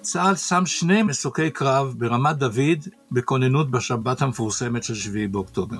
צה"ל 0.00 0.36
שם 0.36 0.66
שני 0.66 1.02
מסוקי 1.02 1.50
קרב 1.50 1.94
ברמת 1.98 2.36
דוד 2.36 2.88
בכוננות 3.12 3.70
בשבת 3.70 4.22
המפורסמת 4.22 4.84
של 4.84 4.94
7 4.94 5.18
באוקטובר. 5.30 5.78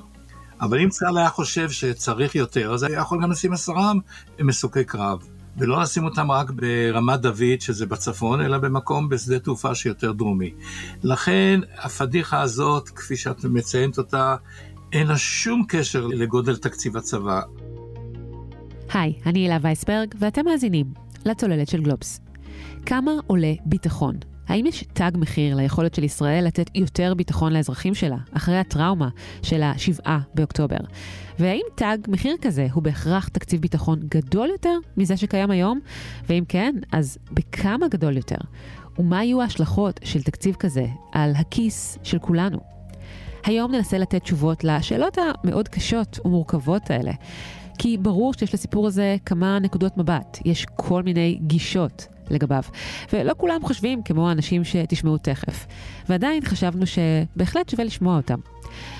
אבל 0.61 0.79
אם 0.79 0.89
צה"ל 0.89 1.17
היה 1.17 1.29
חושב 1.29 1.69
שצריך 1.69 2.35
יותר, 2.35 2.73
אז 2.73 2.83
היה 2.83 2.99
יכול 2.99 3.23
גם 3.23 3.31
לשים 3.31 3.53
עשרה 3.53 3.91
מסוקי 4.39 4.83
קרב. 4.83 5.19
ולא 5.57 5.81
לשים 5.81 6.05
אותם 6.05 6.31
רק 6.31 6.51
ברמת 6.51 7.19
דוד, 7.19 7.59
שזה 7.59 7.85
בצפון, 7.85 8.41
אלא 8.41 8.57
במקום 8.57 9.09
בשדה 9.09 9.39
תעופה 9.39 9.75
שיותר 9.75 10.11
דרומי. 10.11 10.53
לכן, 11.03 11.59
הפדיחה 11.77 12.41
הזאת, 12.41 12.89
כפי 12.89 13.15
שאת 13.15 13.45
מציינת 13.45 13.97
אותה, 13.97 14.35
אין 14.93 15.07
לה 15.07 15.17
שום 15.17 15.65
קשר 15.67 16.07
לגודל 16.07 16.57
תקציב 16.57 16.97
הצבא. 16.97 17.41
היי, 18.93 19.13
אני 19.25 19.39
הילה 19.39 19.57
וייסברג, 19.61 20.15
ואתם 20.19 20.45
מאזינים 20.45 20.85
לצוללת 21.25 21.67
של 21.67 21.81
גלובס. 21.81 22.30
כמה 22.85 23.11
עולה 23.27 23.53
ביטחון? 23.65 24.15
האם 24.47 24.65
יש 24.65 24.83
תג 24.93 25.11
מחיר 25.15 25.55
ליכולת 25.55 25.95
של 25.95 26.03
ישראל 26.03 26.45
לתת 26.45 26.69
יותר 26.75 27.13
ביטחון 27.13 27.53
לאזרחים 27.53 27.95
שלה, 27.95 28.17
אחרי 28.31 28.57
הטראומה 28.57 29.09
של 29.43 29.63
ה-7 29.63 30.09
באוקטובר? 30.35 30.77
והאם 31.39 31.61
תג 31.75 31.97
מחיר 32.07 32.35
כזה 32.41 32.67
הוא 32.73 32.83
בהכרח 32.83 33.27
תקציב 33.27 33.61
ביטחון 33.61 33.99
גדול 34.09 34.49
יותר 34.49 34.77
מזה 34.97 35.17
שקיים 35.17 35.51
היום? 35.51 35.79
ואם 36.29 36.43
כן, 36.47 36.75
אז 36.91 37.17
בכמה 37.31 37.87
גדול 37.87 38.17
יותר? 38.17 38.37
ומה 38.99 39.23
יהיו 39.23 39.41
ההשלכות 39.41 39.99
של 40.03 40.23
תקציב 40.23 40.55
כזה 40.55 40.85
על 41.11 41.31
הכיס 41.35 41.97
של 42.03 42.19
כולנו? 42.19 42.59
היום 43.45 43.71
ננסה 43.71 43.97
לתת 43.97 44.23
תשובות 44.23 44.63
לשאלות 44.63 45.17
המאוד 45.17 45.67
קשות 45.67 46.19
ומורכבות 46.25 46.91
האלה. 46.91 47.11
כי 47.77 47.97
ברור 47.97 48.33
שיש 48.33 48.53
לסיפור 48.53 48.87
הזה 48.87 49.15
כמה 49.25 49.59
נקודות 49.59 49.97
מבט, 49.97 50.39
יש 50.45 50.65
כל 50.75 51.03
מיני 51.03 51.39
גישות 51.41 52.07
לגביו. 52.31 52.63
ולא 53.13 53.33
כולם 53.37 53.59
חושבים 53.63 54.03
כמו 54.03 54.29
האנשים 54.29 54.63
שתשמעו 54.63 55.17
תכף. 55.17 55.65
ועדיין 56.09 56.45
חשבנו 56.45 56.85
שבהחלט 56.85 57.69
שווה 57.69 57.83
לשמוע 57.83 58.17
אותם. 58.17 58.39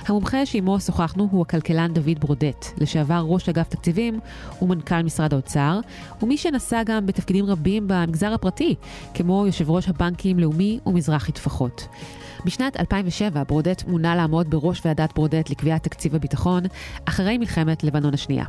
המומחה 0.08 0.46
שעימו 0.46 0.80
שוחחנו 0.80 1.28
הוא 1.32 1.42
הכלכלן 1.42 1.94
דוד 1.94 2.20
ברודט, 2.20 2.66
לשעבר 2.78 3.24
ראש 3.28 3.50
אגף 3.50 3.68
תקציבים 3.68 4.20
ומנכ"ל 4.62 5.02
משרד 5.04 5.34
האוצר, 5.34 5.80
ומי 6.22 6.38
שנשא 6.38 6.82
גם 6.86 7.06
בתפקידים 7.06 7.46
רבים 7.46 7.88
במגזר 7.88 8.34
הפרטי, 8.34 8.76
כמו 9.14 9.46
יושב 9.46 9.70
ראש 9.70 9.90
הבנקים 9.90 10.40
לאומי 10.40 10.80
ומזרחי 10.86 11.32
טפחות. 11.32 11.88
בשנת 12.46 12.80
2007 12.80 13.44
ברודט 13.44 13.84
מונה 13.88 14.16
לעמוד 14.16 14.50
בראש 14.50 14.82
ועדת 14.86 15.14
ברודט 15.16 15.50
לקביעת 15.50 15.84
תקציב 15.84 16.16
הביטחון, 16.16 16.64
אחרי 17.06 17.38
מלחמת 17.38 17.84
לבנון 17.84 18.14
השנייה. 18.14 18.46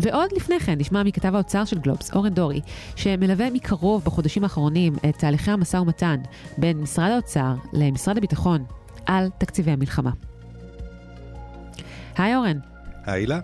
ועוד 0.00 0.30
לפני 0.36 0.60
כן 0.60 0.78
נשמע 0.78 1.02
מכתב 1.02 1.34
האוצר 1.34 1.64
של 1.64 1.78
גלובס, 1.78 2.14
אורן 2.14 2.34
דורי, 2.34 2.60
שמלווה 2.96 3.50
מקרוב 3.50 4.04
בחודשים 4.04 4.44
האחרונים 4.44 4.92
את 5.08 5.16
תהליכי 5.18 5.50
המשא 5.50 5.76
ומתן 5.76 6.16
בין 6.58 6.78
משרד 6.78 7.10
האוצר 7.10 7.54
למשרד 7.72 8.16
הביטחון 8.16 8.64
על 9.06 9.28
תקציבי 9.38 9.70
המלחמה. 9.70 10.10
היי 12.16 12.36
אורן. 12.36 12.58
היי 13.06 13.20
הילה. 13.20 13.40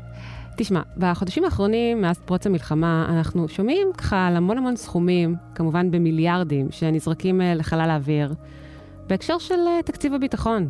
תשמע, 0.57 0.81
בחודשים 0.97 1.45
האחרונים, 1.45 2.01
מאז 2.01 2.19
פרוץ 2.19 2.47
המלחמה, 2.47 3.07
אנחנו 3.09 3.49
שומעים 3.49 3.89
ככה 3.99 4.27
על 4.27 4.37
המון 4.37 4.59
המון 4.59 4.77
סכומים, 4.77 5.37
כמובן 5.55 5.91
במיליארדים, 5.91 6.67
שנזרקים 6.71 7.41
אה, 7.41 7.55
לחלל 7.55 7.91
האוויר, 7.91 8.35
בהקשר 9.11 9.39
של 9.39 9.55
אה, 9.67 9.83
תקציב 9.85 10.15
הביטחון, 10.15 10.69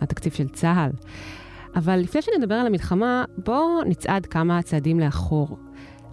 התקציב 0.00 0.32
של 0.32 0.48
צה"ל. 0.48 0.90
אבל 1.76 1.98
לפני 1.98 2.22
שנדבר 2.22 2.54
על 2.54 2.66
המלחמה, 2.66 3.24
בואו 3.38 3.84
נצעד 3.84 4.26
כמה 4.26 4.62
צעדים 4.62 5.00
לאחור, 5.00 5.58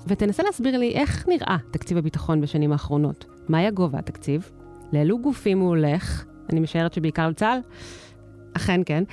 ותנסה 0.08 0.44
להסביר 0.44 0.77
לי 0.77 0.91
איך 0.94 1.27
נראה 1.27 1.58
תקציב 1.71 1.97
הביטחון 1.97 2.41
בשנים 2.41 2.71
האחרונות. 2.71 3.25
מהי 3.49 3.71
גובה 3.71 3.99
התקציב? 3.99 4.49
לאילו 4.94 5.19
גופים 5.19 5.59
הוא 5.59 5.67
הולך? 5.69 6.25
אני 6.52 6.59
משערת 6.59 6.94
שבעיקר 6.94 7.30
לצה"ל. 7.30 7.59
אכן 8.54 8.81
כן. 8.86 9.04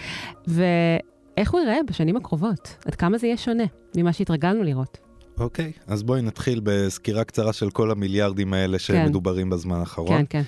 ואיך 0.47 1.51
הוא 1.51 1.61
ייראה 1.61 1.79
בשנים 1.87 2.17
הקרובות? 2.17 2.77
עד 2.87 2.95
כמה 2.95 3.19
זה 3.19 3.27
יהיה 3.27 3.37
שונה 3.37 3.65
ממה 3.97 4.13
שהתרגלנו 4.13 4.63
לראות? 4.63 4.99
אוקיי, 5.39 5.73
okay, 5.77 5.93
אז 5.93 6.03
בואי 6.03 6.23
נתחיל 6.23 6.61
בסקירה 6.65 7.25
קצרה 7.25 7.53
של 7.53 7.71
כל 7.71 7.91
המיליארדים 7.91 8.55
האלה 8.55 8.79
שמדוברים 8.79 9.47
כן. 9.47 9.51
בזמן 9.51 9.77
האחרון. 9.77 10.19
כן, 10.19 10.25
כן. 10.29 10.43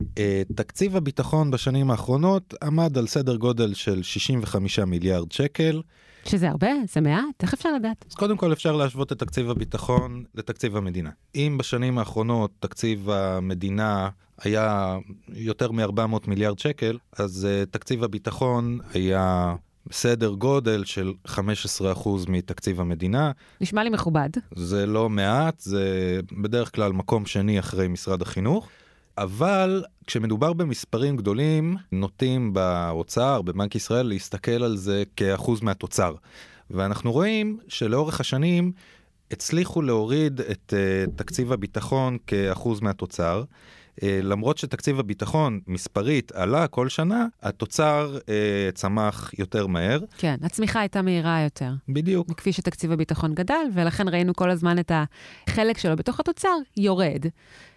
Uh, 0.00 0.54
תקציב 0.56 0.96
הביטחון 0.96 1.50
בשנים 1.50 1.90
האחרונות 1.90 2.54
עמד 2.62 2.98
על 2.98 3.06
סדר 3.06 3.36
גודל 3.36 3.74
של 3.74 4.02
65 4.02 4.78
מיליארד 4.78 5.32
שקל. 5.32 5.82
שזה 6.24 6.48
הרבה? 6.48 6.68
זה 6.92 7.00
מעט? 7.00 7.42
איך 7.42 7.54
אפשר 7.54 7.74
לדעת? 7.74 8.04
אז 8.10 8.14
קודם 8.14 8.36
כל 8.36 8.52
אפשר 8.52 8.76
להשוות 8.76 9.12
את 9.12 9.18
תקציב 9.18 9.50
הביטחון 9.50 10.24
לתקציב 10.34 10.76
המדינה. 10.76 11.10
אם 11.34 11.56
בשנים 11.58 11.98
האחרונות 11.98 12.50
תקציב 12.60 13.10
המדינה 13.10 14.08
היה 14.42 14.98
יותר 15.28 15.72
מ-400 15.72 16.28
מיליארד 16.28 16.58
שקל, 16.58 16.98
אז 17.18 17.48
uh, 17.48 17.70
תקציב 17.70 18.04
הביטחון 18.04 18.78
היה 18.94 19.54
סדר 19.92 20.34
גודל 20.34 20.84
של 20.84 21.12
15% 21.26 21.38
מתקציב 22.28 22.80
המדינה. 22.80 23.30
נשמע 23.60 23.84
לי 23.84 23.90
מכובד. 23.90 24.28
זה 24.54 24.86
לא 24.86 25.08
מעט, 25.08 25.60
זה 25.60 26.20
בדרך 26.42 26.74
כלל 26.74 26.92
מקום 26.92 27.26
שני 27.26 27.58
אחרי 27.58 27.88
משרד 27.88 28.22
החינוך. 28.22 28.68
אבל 29.18 29.84
כשמדובר 30.06 30.52
במספרים 30.52 31.16
גדולים, 31.16 31.76
נוטים 31.92 32.52
באוצר, 32.52 33.42
בבנק 33.42 33.74
ישראל, 33.74 34.06
להסתכל 34.06 34.62
על 34.62 34.76
זה 34.76 35.02
כאחוז 35.16 35.62
מהתוצר. 35.62 36.14
ואנחנו 36.70 37.12
רואים 37.12 37.58
שלאורך 37.68 38.20
השנים 38.20 38.72
הצליחו 39.30 39.82
להוריד 39.82 40.40
את 40.40 40.74
uh, 40.76 41.10
תקציב 41.16 41.52
הביטחון 41.52 42.18
כאחוז 42.26 42.80
מהתוצר. 42.80 43.44
Uh, 44.00 44.04
למרות 44.22 44.58
שתקציב 44.58 45.00
הביטחון 45.00 45.60
מספרית 45.66 46.32
עלה 46.32 46.68
כל 46.68 46.88
שנה, 46.88 47.26
התוצר 47.42 48.18
uh, 48.18 48.72
צמח 48.74 49.30
יותר 49.38 49.66
מהר. 49.66 50.00
כן, 50.18 50.36
הצמיחה 50.42 50.80
הייתה 50.80 51.02
מהירה 51.02 51.40
יותר. 51.42 51.70
בדיוק. 51.88 52.32
כפי 52.32 52.52
שתקציב 52.52 52.92
הביטחון 52.92 53.34
גדל, 53.34 53.66
ולכן 53.74 54.08
ראינו 54.08 54.34
כל 54.34 54.50
הזמן 54.50 54.78
את 54.78 54.92
החלק 55.48 55.78
שלו 55.78 55.96
בתוך 55.96 56.20
התוצר 56.20 56.56
יורד. 56.76 57.26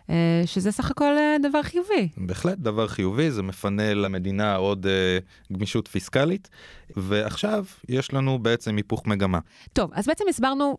אה, 0.09 0.42
שזה 0.46 0.72
סך 0.72 0.92
הכל 0.92 1.18
אה, 1.18 1.36
דבר 1.44 1.64
חיובי. 1.64 2.09
בהחלט 2.18 2.58
דבר 2.58 2.88
חיובי, 2.88 3.31
זה 3.31 3.44
מפנה 3.44 3.94
למדינה 3.94 4.56
עוד 4.56 4.86
uh, 4.86 5.53
גמישות 5.53 5.88
פיסקלית, 5.88 6.50
ועכשיו 6.96 7.66
יש 7.90 8.14
לנו 8.14 8.40
בעצם 8.40 8.78
היפוך 8.78 9.08
מגמה. 9.08 9.40
טוב, 9.74 9.92
אז 9.94 10.08
בעצם 10.08 10.24
הסברנו 10.30 10.78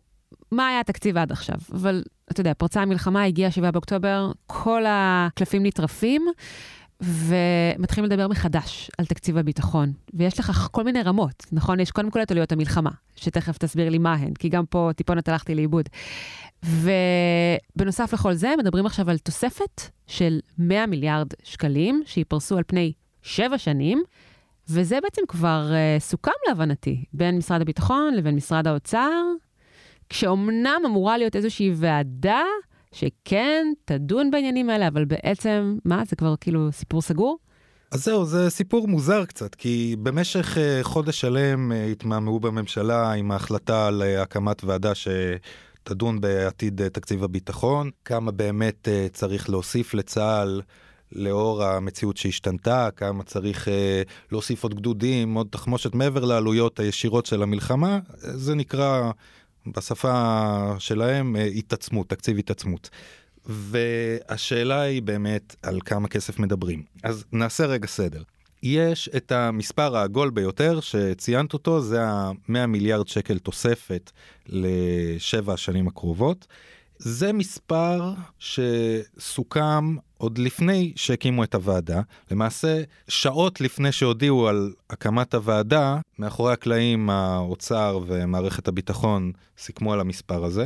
מה 0.51 0.67
היה 0.67 0.79
התקציב 0.79 1.17
עד 1.17 1.31
עכשיו, 1.31 1.55
אבל 1.73 2.03
אתה 2.31 2.41
יודע, 2.41 2.53
פרצה 2.53 2.81
המלחמה, 2.81 3.23
הגיע 3.23 3.51
7 3.51 3.71
באוקטובר, 3.71 4.31
כל 4.47 4.83
הקלפים 4.87 5.65
נטרפים. 5.65 6.27
ומתחילים 7.01 8.11
לדבר 8.11 8.27
מחדש 8.27 8.91
על 8.97 9.05
תקציב 9.05 9.37
הביטחון. 9.37 9.93
ויש 10.13 10.39
לך 10.39 10.67
כל 10.71 10.83
מיני 10.83 11.01
רמות, 11.01 11.45
נכון? 11.51 11.79
יש 11.79 11.91
קודם 11.91 12.11
כל 12.11 12.21
את 12.21 12.31
עלויות 12.31 12.51
המלחמה, 12.51 12.89
שתכף 13.15 13.57
תסביר 13.57 13.89
לי 13.89 13.97
מה 13.97 14.13
הן, 14.13 14.33
כי 14.33 14.49
גם 14.49 14.65
פה 14.65 14.89
טיפונת 14.95 15.29
הלכתי 15.29 15.55
לאיבוד. 15.55 15.89
ובנוסף 17.81 18.13
לכל 18.13 18.33
זה, 18.33 18.53
מדברים 18.57 18.85
עכשיו 18.85 19.09
על 19.09 19.17
תוספת 19.17 19.81
של 20.07 20.39
100 20.57 20.85
מיליארד 20.85 21.27
שקלים, 21.43 22.03
שייפרסו 22.05 22.57
על 22.57 22.63
פני 22.67 22.93
שבע 23.21 23.57
שנים, 23.57 24.03
וזה 24.69 24.99
בעצם 25.03 25.21
כבר 25.27 25.69
uh, 25.71 26.01
סוכם 26.01 26.31
להבנתי, 26.47 27.05
בין 27.13 27.37
משרד 27.37 27.61
הביטחון 27.61 28.13
לבין 28.13 28.35
משרד 28.35 28.67
האוצר, 28.67 29.11
כשאומנם 30.09 30.81
אמורה 30.85 31.17
להיות 31.17 31.35
איזושהי 31.35 31.71
ועדה 31.75 32.43
שכן 32.91 33.67
תדון 33.85 34.31
בעניינים 34.31 34.69
האלה, 34.69 34.87
אבל 34.87 35.05
בעצם, 35.05 35.77
מה, 35.85 36.03
זה 36.05 36.15
כבר 36.15 36.35
כאילו 36.41 36.71
סיפור 36.71 37.01
סגור? 37.01 37.37
אז 37.91 38.03
זהו, 38.03 38.25
זה 38.25 38.49
סיפור 38.49 38.87
מוזר 38.87 39.25
קצת, 39.25 39.55
כי 39.55 39.95
במשך 40.03 40.57
uh, 40.57 40.83
חודש 40.83 41.21
שלם 41.21 41.71
uh, 41.71 41.91
התמהמהו 41.91 42.39
בממשלה 42.39 43.13
עם 43.13 43.31
ההחלטה 43.31 43.87
על 43.87 44.01
uh, 44.01 44.21
הקמת 44.21 44.63
ועדה 44.63 44.95
ש... 44.95 45.07
תדון 45.83 46.21
בעתיד 46.21 46.87
תקציב 46.87 47.23
הביטחון, 47.23 47.89
כמה 48.05 48.31
באמת 48.31 48.87
צריך 49.13 49.49
להוסיף 49.49 49.93
לצה"ל 49.93 50.61
לאור 51.11 51.63
המציאות 51.63 52.17
שהשתנתה, 52.17 52.89
כמה 52.95 53.23
צריך 53.23 53.67
להוסיף 54.31 54.63
עוד 54.63 54.75
גדודים, 54.75 55.33
עוד 55.33 55.47
תחמושת 55.51 55.95
מעבר 55.95 56.25
לעלויות 56.25 56.79
הישירות 56.79 57.25
של 57.25 57.43
המלחמה, 57.43 57.99
זה 58.17 58.55
נקרא 58.55 59.11
בשפה 59.67 60.75
שלהם 60.79 61.35
אה, 61.35 61.43
התעצמות, 61.43 62.09
תקציב 62.09 62.37
התעצמות. 62.37 62.89
והשאלה 63.45 64.81
היא 64.81 65.01
באמת 65.01 65.55
על 65.63 65.79
כמה 65.85 66.07
כסף 66.07 66.39
מדברים. 66.39 66.83
אז 67.03 67.25
נעשה 67.31 67.65
רגע 67.65 67.87
סדר. 67.87 68.23
יש 68.63 69.09
את 69.17 69.31
המספר 69.31 69.97
העגול 69.97 70.29
ביותר 70.29 70.79
שציינת 70.79 71.53
אותו, 71.53 71.81
זה 71.81 72.03
ה-100 72.03 72.65
מיליארד 72.67 73.07
שקל 73.07 73.39
תוספת 73.39 74.11
לשבע 74.47 75.53
השנים 75.53 75.87
הקרובות. 75.87 76.47
זה 76.97 77.33
מספר 77.33 78.13
שסוכם 78.39 79.95
עוד 80.17 80.37
לפני 80.37 80.93
שהקימו 80.95 81.43
את 81.43 81.55
הוועדה. 81.55 82.01
למעשה, 82.31 82.81
שעות 83.07 83.61
לפני 83.61 83.91
שהודיעו 83.91 84.47
על 84.47 84.73
הקמת 84.89 85.33
הוועדה, 85.33 85.97
מאחורי 86.19 86.53
הקלעים 86.53 87.09
האוצר 87.09 87.99
ומערכת 88.07 88.67
הביטחון 88.67 89.31
סיכמו 89.57 89.93
על 89.93 89.99
המספר 89.99 90.43
הזה. 90.43 90.65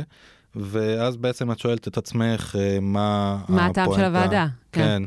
ואז 0.54 1.16
בעצם 1.16 1.52
את 1.52 1.58
שואלת 1.58 1.88
את 1.88 1.98
עצמך 1.98 2.56
אה, 2.58 2.78
מה... 2.80 3.38
מה 3.48 3.66
הטעם 3.66 3.94
של 3.94 4.04
הוועדה. 4.04 4.46
כן. 4.72 4.82
כן. 4.82 5.02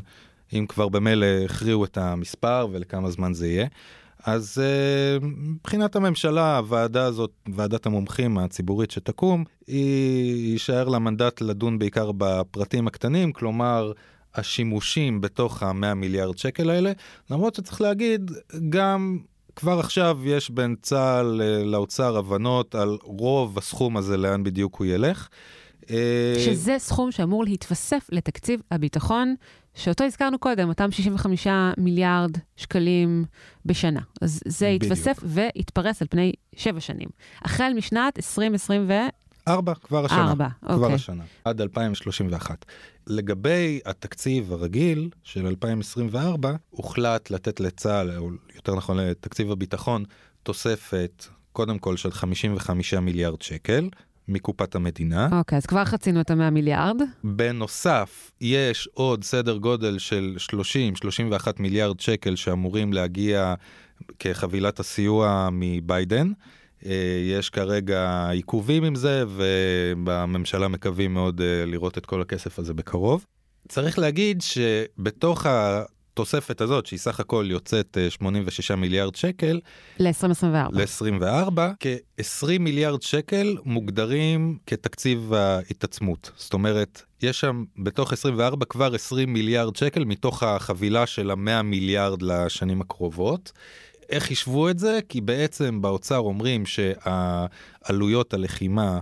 אם 0.52 0.66
כבר 0.68 0.88
במילא 0.88 1.26
הכריעו 1.44 1.84
את 1.84 1.98
המספר 1.98 2.68
ולכמה 2.72 3.10
זמן 3.10 3.32
זה 3.34 3.46
יהיה. 3.46 3.66
אז 4.24 4.62
uh, 4.62 5.24
מבחינת 5.24 5.96
הממשלה, 5.96 6.58
הוועדה 6.58 7.04
הזאת, 7.04 7.30
ועדת 7.54 7.86
המומחים 7.86 8.38
הציבורית 8.38 8.90
שתקום, 8.90 9.44
היא 9.66 10.52
יישאר 10.52 10.88
לה 10.88 10.98
מנדט 10.98 11.40
לדון 11.40 11.78
בעיקר 11.78 12.12
בפרטים 12.16 12.86
הקטנים, 12.86 13.32
כלומר, 13.32 13.92
השימושים 14.34 15.20
בתוך 15.20 15.62
ה-100 15.62 15.94
מיליארד 15.94 16.38
שקל 16.38 16.70
האלה, 16.70 16.92
למרות 17.30 17.54
שצריך 17.54 17.80
להגיד, 17.80 18.30
גם 18.68 19.18
כבר 19.56 19.78
עכשיו 19.78 20.18
יש 20.24 20.50
בין 20.50 20.76
צה"ל 20.82 21.42
אה, 21.42 21.64
לאוצר 21.64 22.16
הבנות 22.16 22.74
על 22.74 22.98
רוב 23.02 23.58
הסכום 23.58 23.96
הזה, 23.96 24.16
לאן 24.16 24.42
בדיוק 24.42 24.76
הוא 24.76 24.86
ילך. 24.86 25.28
אה, 25.90 26.34
שזה 26.38 26.74
סכום 26.78 27.12
שאמור 27.12 27.44
להתווסף 27.44 28.06
לתקציב 28.12 28.60
הביטחון, 28.70 29.34
שאותו 29.74 30.04
הזכרנו 30.04 30.38
קודם, 30.38 30.68
אותם 30.68 30.90
65 30.90 31.46
מיליארד 31.78 32.30
שקלים 32.56 33.24
בשנה. 33.66 34.00
אז 34.20 34.40
זה 34.46 34.66
יתווסף 34.66 35.18
ויתפרס 35.22 36.02
על 36.02 36.08
פני 36.10 36.32
שבע 36.56 36.80
שנים. 36.80 37.08
החל 37.42 37.72
משנת 37.76 38.16
2020 38.16 38.86
ו... 38.88 38.92
ארבע, 39.48 39.74
כבר 39.74 40.04
השנה. 40.04 40.28
ארבע, 40.28 40.48
כבר 40.60 40.74
אוקיי. 40.74 40.94
השנה, 40.94 41.24
עד 41.44 41.60
2031. 41.60 42.64
לגבי 43.06 43.80
התקציב 43.84 44.52
הרגיל 44.52 45.10
של 45.22 45.46
2024, 45.46 46.52
הוחלט 46.70 47.30
לתת 47.30 47.60
לצה"ל, 47.60 48.16
או 48.16 48.30
יותר 48.54 48.74
נכון 48.74 48.96
לתקציב 48.96 49.50
הביטחון, 49.50 50.04
תוספת, 50.42 51.24
קודם 51.52 51.78
כל 51.78 51.96
של 51.96 52.10
55 52.10 52.94
מיליארד 52.94 53.42
שקל. 53.42 53.88
מקופת 54.30 54.74
המדינה. 54.74 55.28
אוקיי, 55.32 55.58
אז 55.58 55.66
כבר 55.66 55.84
חצינו 55.84 56.20
את 56.20 56.30
המאה 56.30 56.50
מיליארד. 56.50 56.96
בנוסף, 57.24 58.30
יש 58.40 58.88
עוד 58.94 59.24
סדר 59.24 59.56
גודל 59.56 59.98
של 59.98 60.36
30-31 61.36 61.46
מיליארד 61.58 62.00
שקל 62.00 62.36
שאמורים 62.36 62.92
להגיע 62.92 63.54
כחבילת 64.18 64.80
הסיוע 64.80 65.48
מביידן. 65.52 66.32
אה, 66.86 66.92
יש 67.38 67.50
כרגע 67.50 68.28
עיכובים 68.30 68.84
עם 68.84 68.94
זה, 68.94 69.24
ובממשלה 69.28 70.68
מקווים 70.68 71.14
מאוד 71.14 71.40
אה, 71.40 71.64
לראות 71.66 71.98
את 71.98 72.06
כל 72.06 72.22
הכסף 72.22 72.58
הזה 72.58 72.74
בקרוב. 72.74 73.24
צריך 73.68 73.98
להגיד 73.98 74.42
שבתוך 74.42 75.46
התוספת 76.12 76.60
הזאת, 76.60 76.86
שהיא 76.86 76.98
סך 76.98 77.20
הכל 77.20 77.46
יוצאת 77.50 77.98
86 78.08 78.70
אה, 78.70 78.76
מיליארד 78.76 79.14
שקל, 79.14 79.60
ל-2024. 79.98 80.70
ל-24, 80.72 81.58
כ-20 81.80 82.58
מיליארד 82.60 83.02
שקל 83.02 83.56
מוגדרים 83.64 84.58
כתקציב 84.66 85.32
ההתעצמות. 85.32 86.30
זאת 86.36 86.52
אומרת, 86.52 87.02
יש 87.22 87.40
שם 87.40 87.64
בתוך 87.78 88.12
24 88.12 88.66
כבר 88.66 88.94
20 88.94 89.32
מיליארד 89.32 89.76
שקל 89.76 90.04
מתוך 90.04 90.42
החבילה 90.42 91.06
של 91.06 91.30
ה-100 91.30 91.62
מיליארד 91.62 92.22
לשנים 92.22 92.80
הקרובות. 92.80 93.52
איך 94.08 94.24
חישבו 94.24 94.68
את 94.68 94.78
זה? 94.78 94.98
כי 95.08 95.20
בעצם 95.20 95.82
באוצר 95.82 96.18
אומרים 96.18 96.66
שהעלויות 96.66 98.34
הלחימה 98.34 98.98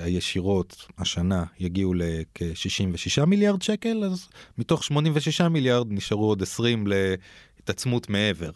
הישירות 0.00 0.86
השנה 0.98 1.44
יגיעו 1.60 1.94
לכ-66 1.94 3.24
מיליארד 3.24 3.62
שקל, 3.62 4.04
אז 4.04 4.28
מתוך 4.58 4.84
86 4.84 5.40
מיליארד 5.40 5.86
נשארו 5.90 6.24
עוד 6.24 6.42
20 6.42 6.86
להתעצמות 6.86 8.10
מעבר. 8.10 8.50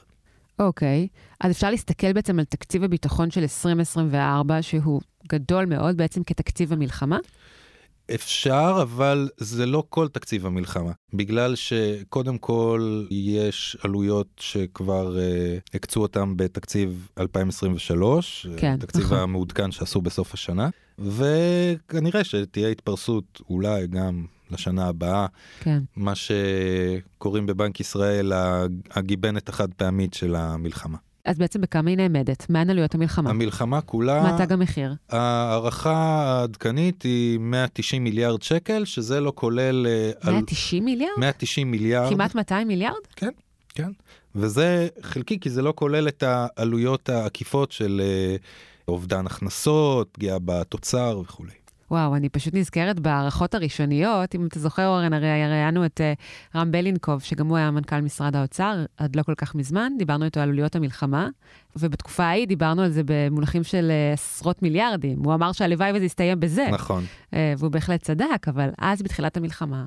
אוקיי, 0.58 1.08
okay. 1.10 1.36
אז 1.40 1.52
אפשר 1.52 1.70
להסתכל 1.70 2.12
בעצם 2.12 2.38
על 2.38 2.44
תקציב 2.44 2.84
הביטחון 2.84 3.30
של 3.30 3.40
2024, 3.40 4.62
שהוא 4.62 5.00
גדול 5.28 5.66
מאוד 5.66 5.96
בעצם 5.96 6.24
כתקציב 6.24 6.72
המלחמה? 6.72 7.18
אפשר, 8.14 8.78
אבל 8.82 9.28
זה 9.36 9.66
לא 9.66 9.84
כל 9.88 10.08
תקציב 10.08 10.46
המלחמה, 10.46 10.92
בגלל 11.14 11.54
שקודם 11.54 12.38
כל 12.38 13.04
יש 13.10 13.76
עלויות 13.82 14.26
שכבר 14.40 15.16
uh, 15.16 15.70
הקצו 15.74 16.00
אותם 16.00 16.36
בתקציב 16.36 17.08
2023, 17.18 18.46
כן, 18.56 18.76
תקציב 18.76 19.04
נכון. 19.04 19.18
המעודכן 19.18 19.70
שעשו 19.70 20.00
בסוף 20.00 20.34
השנה, 20.34 20.68
וכנראה 20.98 22.24
שתהיה 22.24 22.68
התפרסות 22.68 23.40
אולי 23.50 23.86
גם 23.86 24.26
לשנה 24.50 24.86
הבאה, 24.86 25.26
כן. 25.60 25.82
מה 25.96 26.12
שקוראים 26.14 27.46
בבנק 27.46 27.80
ישראל 27.80 28.32
הגיבנת 28.90 29.48
החד 29.48 29.74
פעמית 29.74 30.14
של 30.14 30.34
המלחמה. 30.34 30.98
אז 31.26 31.38
בעצם 31.38 31.60
בכמה 31.60 31.90
היא 31.90 31.96
נאמדת? 31.96 32.50
מהן 32.50 32.70
עלויות 32.70 32.94
המלחמה? 32.94 33.30
המלחמה 33.30 33.80
כולה... 33.80 34.22
מה 34.22 34.46
תג 34.46 34.52
המחיר? 34.52 34.94
ההערכה 35.10 35.94
העדכנית 35.94 37.02
היא 37.02 37.38
190 37.38 38.04
מיליארד 38.04 38.42
שקל, 38.42 38.84
שזה 38.84 39.20
לא 39.20 39.32
כולל... 39.34 39.86
190 40.24 40.82
על... 40.82 40.84
מיליארד? 40.84 41.18
190 41.18 41.70
מיליארד. 41.70 42.10
כמעט 42.10 42.34
200 42.34 42.68
מיליארד? 42.68 43.00
כן, 43.16 43.30
כן. 43.74 43.90
וזה 44.34 44.88
חלקי, 45.02 45.40
כי 45.40 45.50
זה 45.50 45.62
לא 45.62 45.72
כולל 45.76 46.08
את 46.08 46.22
העלויות 46.26 47.08
העקיפות 47.08 47.72
של 47.72 48.00
אה, 48.04 48.36
אובדן 48.88 49.26
הכנסות, 49.26 50.08
פגיעה 50.12 50.38
בתוצר 50.44 51.20
וכולי. 51.22 51.65
וואו, 51.90 52.16
אני 52.16 52.28
פשוט 52.28 52.54
נזכרת 52.54 53.00
בהערכות 53.00 53.54
הראשוניות. 53.54 54.34
אם 54.34 54.46
אתה 54.46 54.60
זוכר, 54.60 54.86
אורן, 54.86 55.12
הרי 55.12 55.26
ראיינו 55.26 55.86
את 55.86 56.00
uh, 56.00 56.58
רם 56.58 56.72
בלינקוב, 56.72 57.22
שגם 57.22 57.46
הוא 57.46 57.56
היה 57.56 57.70
מנכ"ל 57.70 58.00
משרד 58.00 58.36
האוצר, 58.36 58.84
עד 58.96 59.16
לא 59.16 59.22
כל 59.22 59.34
כך 59.34 59.54
מזמן, 59.54 59.92
דיברנו 59.98 60.24
איתו 60.24 60.40
על 60.40 60.48
עלויות 60.48 60.76
המלחמה, 60.76 61.28
ובתקופה 61.76 62.24
ההיא 62.24 62.46
דיברנו 62.46 62.82
על 62.82 62.90
זה 62.90 63.02
במונחים 63.04 63.64
של 63.64 63.90
uh, 63.90 64.14
עשרות 64.14 64.62
מיליארדים. 64.62 65.18
הוא 65.24 65.34
אמר 65.34 65.52
שהלוואי 65.52 65.90
וזה 65.94 66.04
יסתיים 66.04 66.40
בזה. 66.40 66.68
נכון. 66.72 67.04
Uh, 67.30 67.36
והוא 67.58 67.70
בהחלט 67.70 68.02
צדק, 68.02 68.48
אבל 68.48 68.68
אז 68.78 69.02
בתחילת 69.02 69.36
המלחמה, 69.36 69.84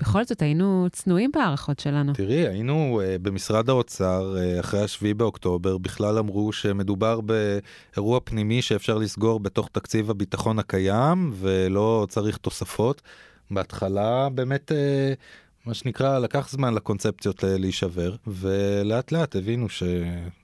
בכל 0.00 0.24
זאת 0.24 0.42
היינו 0.42 0.86
צנועים 0.92 1.30
בהערכות 1.34 1.78
שלנו. 1.78 2.12
תראי, 2.12 2.48
היינו 2.48 3.00
uh, 3.00 3.18
במשרד 3.22 3.68
האוצר 3.68 4.36
uh, 4.36 4.60
אחרי 4.60 4.80
השביעי 4.80 5.14
באוקטובר, 5.14 5.78
בכלל 5.78 6.18
אמרו 6.18 6.52
שמדובר 6.52 7.20
באירוע 7.20 8.20
פנימי 8.24 8.62
שאפשר 8.62 8.98
לסגור 8.98 9.40
בתוך 9.40 9.68
תקציב 9.72 10.10
הביטחון 10.10 10.58
הקיים 10.58 11.30
ולא 11.34 12.06
צריך 12.08 12.36
תוספות. 12.36 13.02
בהתחלה 13.50 14.28
באמת, 14.28 14.72
uh, 14.72 15.66
מה 15.66 15.74
שנקרא, 15.74 16.18
לקח 16.18 16.48
זמן 16.50 16.74
לקונספציות 16.74 17.44
להישבר, 17.46 18.16
ולאט 18.26 19.12
לאט 19.12 19.36
הבינו 19.36 19.68
ש... 19.68 19.82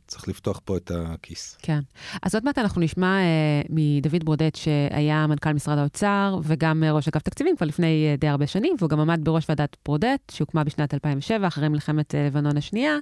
צריך 0.06 0.29
לפתוח 0.29 0.61
פה 0.64 0.76
את 0.76 0.91
הכיס. 0.94 1.58
כן. 1.62 1.81
אז 2.23 2.35
עוד 2.35 2.44
מעט 2.44 2.58
אנחנו 2.58 2.81
נשמע 2.81 3.19
אה, 3.19 3.62
מדוד 3.70 4.25
ברודט, 4.25 4.55
שהיה 4.55 5.26
מנכ"ל 5.26 5.53
משרד 5.53 5.79
האוצר 5.79 6.38
וגם 6.43 6.85
אה, 6.85 6.93
ראש 6.93 7.08
אגף 7.08 7.23
תקציבים 7.23 7.56
כבר 7.56 7.67
לפני 7.67 8.08
אה, 8.11 8.17
די 8.17 8.29
הרבה 8.29 8.47
שנים, 8.47 8.76
והוא 8.78 8.90
גם 8.90 9.00
עמד 9.00 9.21
בראש 9.23 9.45
ועדת 9.49 9.76
ברודט, 9.85 10.33
שהוקמה 10.33 10.64
בשנת 10.64 10.95
2007, 10.95 11.47
אחרי 11.47 11.69
מלחמת 11.69 12.14
אה, 12.14 12.26
לבנון 12.26 12.57
השנייה. 12.57 12.97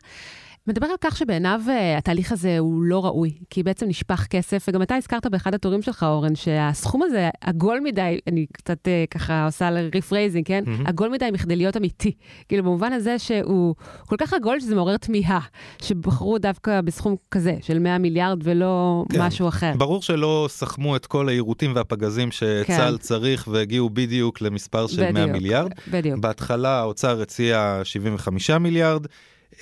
מדבר 0.67 0.87
על 0.87 0.97
כך 1.01 1.17
שבעיניו 1.17 1.61
uh, 1.67 1.99
התהליך 1.99 2.33
הזה 2.33 2.59
הוא 2.59 2.83
לא 2.83 3.05
ראוי, 3.05 3.33
כי 3.51 3.63
בעצם 3.63 3.89
נשפך 3.89 4.27
כסף, 4.31 4.65
וגם 4.69 4.83
אתה 4.83 4.95
הזכרת 4.95 5.27
באחד 5.27 5.55
הטורים 5.55 5.83
שלך, 5.83 6.03
אורן, 6.03 6.35
שהסכום 6.35 7.03
הזה 7.03 7.29
עגול 7.41 7.81
מדי, 7.81 8.19
אני 8.27 8.47
קצת 8.53 8.79
uh, 8.89 9.11
ככה 9.11 9.45
עושה 9.45 9.71
rephrasing, 9.95 10.47
כן? 10.47 10.65
Mm-hmm. 10.67 10.89
עגול 10.89 11.09
מדי 11.09 11.31
מכדי 11.33 11.57
להיות 11.57 11.77
אמיתי. 11.77 12.13
כאילו, 12.49 12.63
במובן 12.63 12.93
הזה 12.93 13.19
שהוא 13.19 13.75
כל 14.07 14.17
כך 14.19 14.33
עגול 14.33 14.61
שזה 14.61 14.75
מעורר 14.75 14.97
תמיהה, 14.97 15.41
שבחרו 15.83 16.39
דווקא 16.39 16.81
בסכום 16.81 17.17
כזה, 17.31 17.57
של 17.63 17.79
100 17.79 17.99
מיליארד 17.99 18.39
ולא 18.43 19.05
כן. 19.13 19.23
משהו 19.23 19.49
אחר. 19.49 19.73
ברור 19.79 20.03
שלא 20.03 20.47
סכמו 20.51 20.97
את 20.97 21.07
כל 21.07 21.29
היירוטים 21.29 21.73
והפגזים 21.75 22.31
שצה"ל 22.31 22.97
כן. 22.97 22.97
צריך, 22.97 23.49
והגיעו 23.51 23.91
בדיוק 23.91 24.41
למספר 24.41 24.87
של 24.87 24.97
בדיוק, 24.97 25.13
100 25.13 25.27
מיליארד. 25.27 25.73
בדיוק. 25.91 26.19
בהתחלה 26.19 26.79
האוצר 26.81 27.23
הציע 27.23 27.81
75 27.85 28.51
מיליארד. 28.51 29.07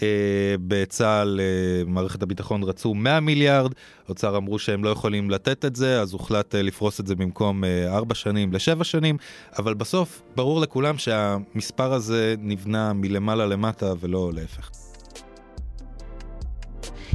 אה, 0.02 0.54
בצה"ל, 0.66 1.40
אה, 1.40 1.84
מערכת 1.86 2.22
הביטחון 2.22 2.62
רצו 2.62 2.94
100 2.94 3.20
מיליארד, 3.20 3.72
האוצר 4.06 4.36
אמרו 4.36 4.58
שהם 4.58 4.84
לא 4.84 4.90
יכולים 4.90 5.30
לתת 5.30 5.64
את 5.64 5.76
זה, 5.76 6.00
אז 6.00 6.12
הוחלט 6.12 6.54
אה, 6.54 6.62
לפרוס 6.62 7.00
את 7.00 7.06
זה 7.06 7.14
במקום 7.14 7.64
4 7.86 8.14
שנים 8.14 8.52
ל-7 8.52 8.84
שנים, 8.84 9.16
אבל 9.58 9.74
בסוף 9.74 10.22
ברור 10.36 10.60
לכולם 10.60 10.98
שהמספר 10.98 11.92
הזה 11.92 12.34
נבנה 12.38 12.92
מלמעלה 12.92 13.46
למטה 13.46 13.92
ולא 14.00 14.30
להפך. 14.34 14.81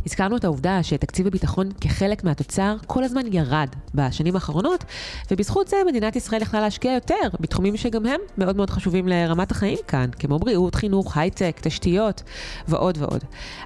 הזכרנו 0.08 0.38
את 0.38 0.44
העובדה 0.44 0.84
שתקציב 0.84 1.28
הביטחון 1.28 1.70
כחלק 1.82 2.24
מהתוצר 2.24 2.76
כל 2.86 3.04
הזמן 3.04 3.34
ירד 3.34 3.68
בשנים 3.96 4.36
האחרונות, 4.36 4.84
ובזכות 5.32 5.68
זה 5.68 5.78
מדינת 5.88 6.16
ישראל 6.16 6.42
יכלה 6.42 6.62
להשקיע 6.62 6.94
יותר 6.94 7.28
בתחומים 7.40 7.78
שגם 7.78 8.06
הם 8.06 8.20
מאוד 8.38 8.58
מאוד 8.58 8.70
חשובים 8.70 9.08
לרמת 9.08 9.52
החיים 9.52 9.78
כאן, 9.88 10.10
כמו 10.20 10.40
בריאות, 10.40 10.76
חינוך, 10.76 11.18
הייטק, 11.18 11.60
תשתיות 11.62 12.24
ועוד 12.68 12.98
ועוד. 12.98 13.24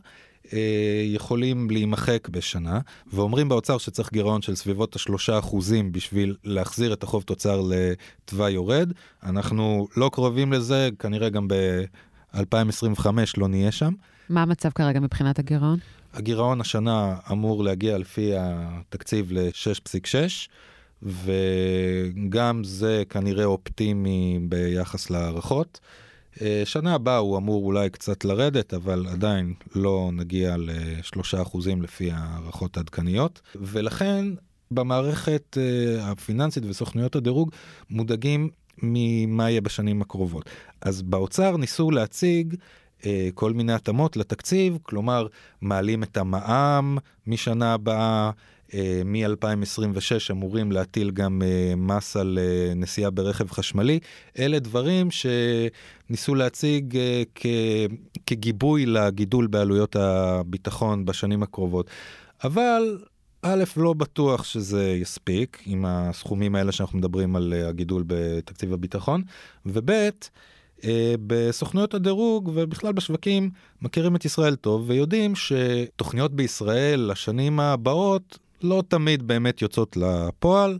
אה, 0.54 1.04
יכולים 1.06 1.70
להימחק 1.70 2.30
בשנה, 2.30 2.80
ואומרים 3.14 3.50
באוצר 3.50 3.78
שצריך 3.78 4.14
גירעון 4.14 4.42
של 4.42 4.56
סביבות 4.56 4.96
השלושה 4.96 5.40
אחוזים 5.40 5.92
בשביל 5.92 6.36
להחזיר 6.44 6.94
את 6.94 7.04
החוב 7.04 7.24
תוצר 7.24 7.62
לתוואי 7.70 8.52
יורד. 8.52 8.94
אנחנו 9.24 9.88
לא 9.98 10.10
קרובים 10.14 10.54
לזה, 10.54 10.90
כנראה 11.00 11.30
גם 11.30 11.48
ב-2025 12.34 13.08
לא 13.38 13.48
נהיה 13.48 13.72
שם. 13.72 13.94
מה 14.30 14.42
המצב 14.42 14.70
כרגע 14.70 15.00
מבחינת 15.00 15.40
הגירעון? 15.40 15.80
הגירעון 16.14 16.62
השנה 16.62 17.16
אמור 17.32 17.64
להגיע 17.64 17.98
לפי 17.98 18.32
התקציב 18.38 19.32
ל-6.6. 19.32 20.50
וגם 21.04 22.64
זה 22.64 23.04
כנראה 23.10 23.46
אופטימי 23.46 24.40
ביחס 24.42 25.10
להערכות. 25.10 25.80
אה, 26.42 26.62
שנה 26.66 26.94
הבאה 26.94 27.18
הוא 27.18 27.38
אמור 27.38 27.66
אולי 27.66 27.90
קצת 27.90 28.26
לרדת, 28.26 28.74
אבל 28.74 29.08
עדיין 29.12 29.54
לא 29.76 30.10
נגיע 30.14 30.56
לשלושה 30.58 31.42
אחוזים 31.42 31.82
לפי 31.82 32.12
הערכות 32.14 32.78
עדכניות, 32.78 33.42
ולכן 33.56 34.26
במערכת 34.72 35.58
אה, 35.58 36.12
הפיננסית 36.12 36.64
וסוכנויות 36.66 37.16
הדירוג 37.16 37.52
מודאגים 37.90 38.50
ממה 38.84 39.50
יהיה 39.50 39.62
בשנים 39.62 40.02
הקרובות. 40.02 40.50
אז 40.82 41.02
באוצר 41.02 41.58
ניסו 41.58 41.92
להציג 41.92 42.56
אה, 43.06 43.30
כל 43.34 43.54
מיני 43.54 43.74
התאמות 43.74 44.18
לתקציב, 44.18 44.78
כלומר 44.84 45.28
מעלים 45.62 46.04
את 46.04 46.18
המע"מ 46.18 46.98
משנה 47.28 47.74
הבאה, 47.74 48.32
אה, 48.74 49.02
מ-2026 49.06 50.32
אמורים 50.32 50.72
להטיל 50.72 51.12
גם 51.12 51.42
אה, 51.46 51.74
מס 51.78 52.18
על 52.18 52.40
אה, 52.42 52.74
נסיעה 52.76 53.10
ברכב 53.10 53.52
חשמלי. 53.52 54.00
אלה 54.40 54.60
דברים 54.60 55.08
שניסו 55.12 56.36
להציג 56.36 56.98
כגיבוי 58.26 58.86
לגידול 58.86 59.48
בעלויות 59.48 59.96
הביטחון 59.96 61.06
בשנים 61.06 61.44
הקרובות. 61.44 61.90
אבל 62.44 62.98
א', 63.42 63.64
לא 63.78 63.94
בטוח 63.94 64.44
שזה 64.44 64.90
יספיק 64.90 65.64
עם 65.66 65.86
הסכומים 65.86 66.56
האלה 66.56 66.72
שאנחנו 66.72 66.98
מדברים 66.98 67.36
על 67.36 67.54
הגידול 67.54 68.04
בתקציב 68.08 68.74
הביטחון, 68.74 69.24
וב', 69.66 70.10
בסוכנויות 71.28 71.94
הדירוג 71.94 72.52
ובכלל 72.54 72.94
בשווקים 72.94 73.50
מכירים 73.82 74.16
את 74.16 74.26
ישראל 74.26 74.56
טוב 74.56 74.90
ויודעים 74.90 75.34
שתוכניות 75.36 76.34
בישראל 76.34 77.00
לשנים 77.12 77.60
הבאות 77.60 78.40
לא 78.62 78.84
תמיד 78.88 79.28
באמת 79.28 79.62
יוצאות 79.62 79.98
לפועל, 79.98 80.80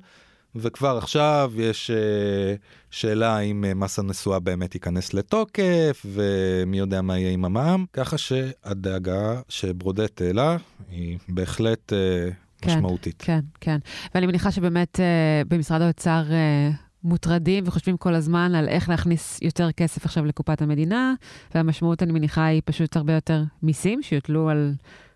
וכבר 0.56 0.98
עכשיו 0.98 1.52
יש 1.56 1.92
uh, 1.92 2.60
שאלה 2.92 3.38
האם 3.38 3.66
מס 3.76 4.00
הנסועה 4.00 4.40
באמת 4.40 4.76
ייכנס 4.76 5.14
לתוקף, 5.14 6.06
ומי 6.06 6.80
יודע 6.80 7.02
מה 7.02 7.20
יהיה 7.20 7.32
עם 7.32 7.46
המע"מ, 7.46 7.86
ככה 7.94 8.18
שהדאגה 8.18 9.42
שברודט 9.50 10.22
העלה 10.22 10.58
היא 10.90 11.18
בהחלט 11.30 11.94
כן, 12.62 12.78
משמעותית. 12.78 13.16
כן, 13.26 13.40
כן. 13.62 13.78
ואני 14.16 14.26
מניחה 14.26 14.52
שבאמת 14.52 14.96
uh, 14.96 15.48
במשרד 15.48 15.82
האוצר... 15.82 16.24
Uh... 16.30 16.90
מוטרדים 17.04 17.64
וחושבים 17.68 17.98
כל 17.98 18.16
הזמן 18.16 18.56
על 18.56 18.68
איך 18.68 18.90
להכניס 18.90 19.40
יותר 19.42 19.72
כסף 19.72 20.06
עכשיו 20.06 20.26
לקופת 20.26 20.62
המדינה, 20.62 21.14
והמשמעות, 21.56 22.04
אני 22.04 22.12
מניחה, 22.12 22.46
היא 22.46 22.62
פשוט 22.66 22.96
הרבה 22.96 23.14
יותר 23.14 23.44
מיסים 23.64 24.02
שיוטלו 24.02 24.50
על 24.50 24.74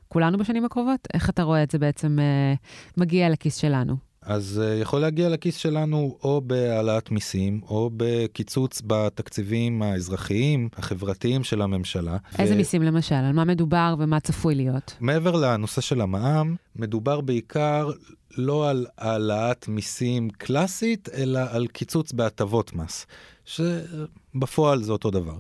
כולנו 0.08 0.38
בשנים 0.38 0.66
הקרובות? 0.66 1.08
איך 1.14 1.30
אתה 1.30 1.44
רואה 1.44 1.64
את 1.64 1.72
זה 1.72 1.80
בעצם 1.80 2.20
אה, 2.20 2.54
מגיע 2.98 3.30
לכיס 3.30 3.56
שלנו? 3.56 3.96
אז 4.26 4.62
uh, 4.64 4.82
יכול 4.82 5.02
להגיע 5.02 5.30
לכיס 5.30 5.56
שלנו 5.56 6.18
או 6.24 6.42
בהעלאת 6.42 7.12
מיסים 7.12 7.62
או 7.70 7.90
בקיצוץ 7.98 8.82
בתקציבים 8.88 9.82
האזרחיים 9.82 10.70
החברתיים 10.78 11.44
של 11.44 11.62
הממשלה. 11.62 12.18
איזה 12.40 12.54
ו... 12.54 12.58
מיסים 12.58 12.82
למשל? 12.82 13.16
על 13.16 13.34
מה 13.34 13.44
מדובר 13.44 13.96
ומה 14.00 14.20
צפוי 14.20 14.56
להיות? 14.56 14.96
מעבר 15.00 15.36
לנושא 15.36 15.82
של 15.82 16.02
המע"מ, 16.02 16.56
מדובר 16.76 17.22
בעיקר 17.22 17.92
לא 18.38 18.70
על 18.70 18.86
העלאת 18.98 19.68
מיסים 19.68 20.30
קלאסית, 20.30 21.10
אלא 21.14 21.40
על 21.50 21.68
קיצוץ 21.68 22.12
בהטבות 22.12 22.74
מס, 22.74 23.06
שבפועל 23.46 24.84
זה 24.84 24.92
אותו 24.92 25.12
דבר. 25.12 25.38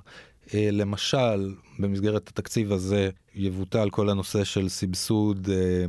אה, 0.53 0.69
למשל, 0.71 1.53
במסגרת 1.79 2.27
התקציב 2.27 2.71
הזה 2.71 3.09
יבוטל 3.35 3.89
כל 3.89 4.09
הנושא 4.09 4.43
של 4.43 4.69
סבסוד 4.69 5.49
אה, 5.51 5.85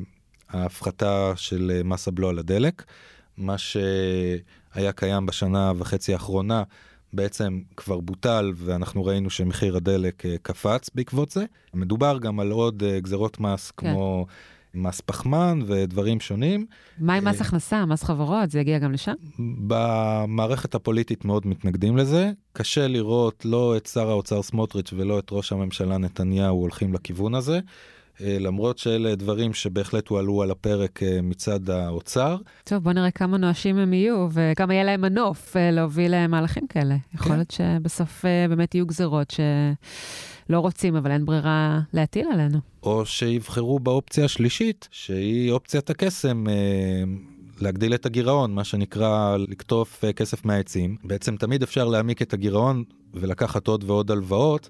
ההפחתה 0.54 1.32
של 1.37 1.73
אה, 1.75 1.82
מס 1.82 2.08
הבלו 2.08 2.28
על 2.28 2.38
הדלק, 2.38 2.84
מה 3.37 3.58
שהיה 3.58 4.92
קיים 4.94 5.26
בשנה 5.26 5.73
וחצי 5.76 6.12
האחרונה. 6.12 6.62
בעצם 7.12 7.61
כבר 7.76 8.00
בוטל 8.00 8.52
ואנחנו 8.56 9.04
ראינו 9.04 9.30
שמחיר 9.30 9.76
הדלק 9.76 10.23
קפץ 10.42 10.90
בעקבות 10.94 11.30
זה. 11.30 11.44
מדובר 11.75 12.18
גם 12.18 12.40
על 12.40 12.50
עוד 12.50 12.82
גזרות 13.02 13.40
מס 13.40 13.70
כן. 13.70 13.90
כמו 13.90 14.26
מס 14.75 15.00
פחמן 15.00 15.61
ודברים 15.66 16.20
שונים. 16.20 16.66
מה 16.99 17.14
עם 17.14 17.25
מס 17.28 17.40
אה, 17.40 17.46
הכנסה, 17.46 17.87
מס 17.87 18.02
חברות, 18.02 18.50
זה 18.50 18.61
יגיע 18.61 18.78
גם 18.78 18.92
לשם? 18.92 19.12
במערכת 19.66 20.75
הפוליטית 20.75 21.25
מאוד 21.25 21.46
מתנגדים 21.46 21.96
לזה. 21.96 22.30
קשה 22.52 22.88
לראות 22.88 23.44
לא 23.44 23.76
את 23.76 23.87
שר 23.87 24.11
האוצר 24.11 24.42
סמוטריץ' 24.42 24.92
ולא 24.96 25.18
את 25.18 25.28
ראש 25.32 25.52
הממשלה 25.52 25.99
נתניהו 25.99 26.61
הולכים 26.61 26.94
לכיוון 26.94 27.34
הזה. 27.34 27.61
אה, 28.21 28.37
למרות 28.40 28.78
שאלה 28.78 29.14
דברים 29.14 29.54
שבהחלט 29.54 30.09
הועלו 30.09 30.42
על 30.42 30.50
הפרק 30.50 31.02
אה, 31.02 31.18
מצד 31.23 31.71
האוצר. 31.71 32.37
טוב, 32.64 32.85
בוא 32.85 32.92
נראה 32.92 33.11
כמה 33.11 33.37
נואשים 33.37 33.78
הם 33.78 33.92
יהיו 33.92 34.28
וכמה 34.33 34.75
יהיה 34.75 34.85
להם 34.85 35.00
מנוף 35.00 35.56
להוביל 35.56 36.26
מהלכים 36.26 36.66
כאלה. 36.66 36.97
יכול 37.14 37.28
כן. 37.28 37.35
להיות 37.35 37.50
שבסוף 37.50 38.25
באמת 38.49 38.75
יהיו 38.75 38.87
גזרות 38.87 39.30
ש... 39.30 39.40
לא 40.50 40.59
רוצים, 40.59 40.97
אבל 40.97 41.11
אין 41.11 41.25
ברירה 41.25 41.80
להטיל 41.92 42.26
עלינו. 42.33 42.59
או 42.83 43.06
שיבחרו 43.06 43.78
באופציה 43.78 44.25
השלישית, 44.25 44.88
שהיא 44.90 45.52
אופציית 45.52 45.90
הקסם. 45.90 46.44
אה, 46.49 46.54
להגדיל 47.61 47.94
את 47.94 48.06
הגירעון, 48.06 48.54
מה 48.54 48.64
שנקרא 48.64 49.37
לקטוף 49.37 50.04
אה, 50.04 50.12
כסף 50.12 50.44
מהעצים. 50.44 50.97
בעצם 51.04 51.37
תמיד 51.37 51.62
אפשר 51.62 51.88
להעמיק 51.88 52.23
את 52.23 52.33
הגירעון 52.33 52.85
ולקחת 53.14 53.68
עוד 53.68 53.85
ועוד 53.85 54.11
הלוואות, 54.11 54.68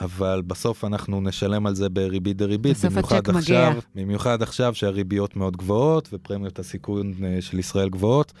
אבל 0.00 0.42
בסוף 0.46 0.84
אנחנו 0.84 1.20
נשלם 1.20 1.66
על 1.66 1.74
זה 1.74 1.88
בריבית 1.88 2.36
דריבית, 2.36 2.76
במיוחד 2.84 3.28
עכשיו, 3.28 3.70
מגיע. 3.70 3.80
במיוחד 3.94 4.42
עכשיו 4.42 4.74
שהריביות 4.74 5.36
מאוד 5.36 5.56
גבוהות 5.56 6.08
ופרמיות 6.12 6.58
הסיכון 6.58 7.12
אה, 7.24 7.36
של 7.40 7.58
ישראל 7.58 7.88
גבוהות, 7.88 8.32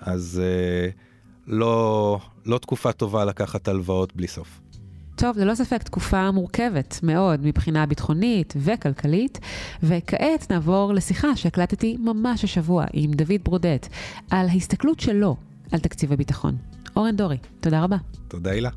אז 0.00 0.42
לא, 1.46 2.18
לא 2.46 2.58
תקופה 2.58 2.92
טובה 2.92 3.24
לקחת 3.24 3.68
הלוואות 3.68 4.16
בלי 4.16 4.28
סוף. 4.28 4.60
טוב, 5.16 5.38
ללא 5.38 5.54
ספק 5.54 5.82
תקופה 5.82 6.30
מורכבת 6.30 7.00
מאוד 7.02 7.40
מבחינה 7.46 7.86
ביטחונית 7.86 8.54
וכלכלית, 8.56 9.38
וכעת 9.82 10.50
נעבור 10.50 10.92
לשיחה 10.94 11.36
שהקלטתי 11.36 11.96
ממש 12.00 12.44
השבוע 12.44 12.84
עם 12.92 13.10
דוד 13.10 13.40
ברודט 13.44 13.88
על 14.30 14.48
ההסתכלות 14.48 15.00
שלו 15.00 15.36
על 15.72 15.80
תקציב 15.80 16.12
הביטחון. 16.12 16.56
אורן 16.96 17.16
דורי, 17.16 17.36
תודה 17.60 17.82
רבה. 17.82 17.96
תודה 18.28 18.50
הילה. 18.50 18.70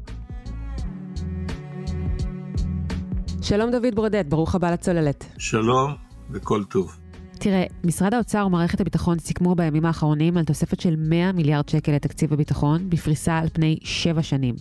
שלום 3.48 3.72
דוד 3.72 3.96
ברודט, 3.96 4.26
ברוך 4.26 4.56
הבא 4.56 4.72
לצוללת. 4.72 5.26
שלום 5.38 5.96
וכל 6.32 6.64
טוב. 6.64 6.98
תראה, 7.40 7.64
משרד 7.84 8.14
האוצר 8.14 8.44
ומערכת 8.48 8.82
הביטחון 8.82 9.20
סיכמו 9.20 9.56
בימים 9.56 9.86
האחרונים 9.86 10.38
על 10.38 10.46
תוספת 10.46 10.80
של 10.80 10.96
100 10.98 11.32
מיליארד 11.32 11.70
שקל 11.70 11.92
לתקציב 11.92 12.34
הביטחון, 12.34 12.90
בפריסה 12.90 13.38
על 13.38 13.48
פני 13.54 13.78
7 13.82 14.24
שנים. 14.24 14.56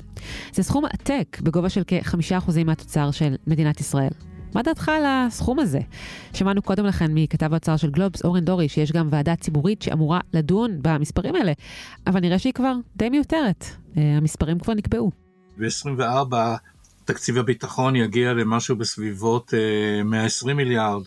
זה 0.52 0.62
סכום 0.62 0.84
עתק, 0.84 1.38
בגובה 1.42 1.68
של 1.68 1.82
כ-5% 1.86 2.64
מהתוצר 2.64 3.10
של 3.10 3.34
מדינת 3.46 3.80
ישראל. 3.80 4.10
מה 4.54 4.62
דעתך 4.62 4.88
על 4.88 5.02
הסכום 5.06 5.58
הזה? 5.58 5.80
שמענו 6.32 6.62
קודם 6.62 6.86
לכן 6.86 7.10
מכתב 7.14 7.52
האוצר 7.52 7.76
של 7.76 7.90
גלובס, 7.90 8.24
אורן 8.24 8.44
דורי, 8.44 8.68
שיש 8.68 8.92
גם 8.92 9.08
ועדה 9.10 9.36
ציבורית 9.36 9.82
שאמורה 9.82 10.20
לדון 10.32 10.78
במספרים 10.82 11.34
האלה, 11.34 11.52
אבל 12.06 12.20
נראה 12.20 12.38
שהיא 12.38 12.52
כבר 12.52 12.74
די 12.96 13.10
מיותרת. 13.10 13.64
אה, 13.96 14.16
המספרים 14.16 14.58
כבר 14.58 14.74
נקבעו. 14.74 15.10
ב-24 15.58 16.34
תקציב 17.04 17.38
הביטחון 17.38 17.96
יגיע 17.96 18.32
למשהו 18.32 18.76
בסביבות 18.76 19.54
120 20.04 20.58
אה, 20.58 20.64
מיליארד, 20.64 21.02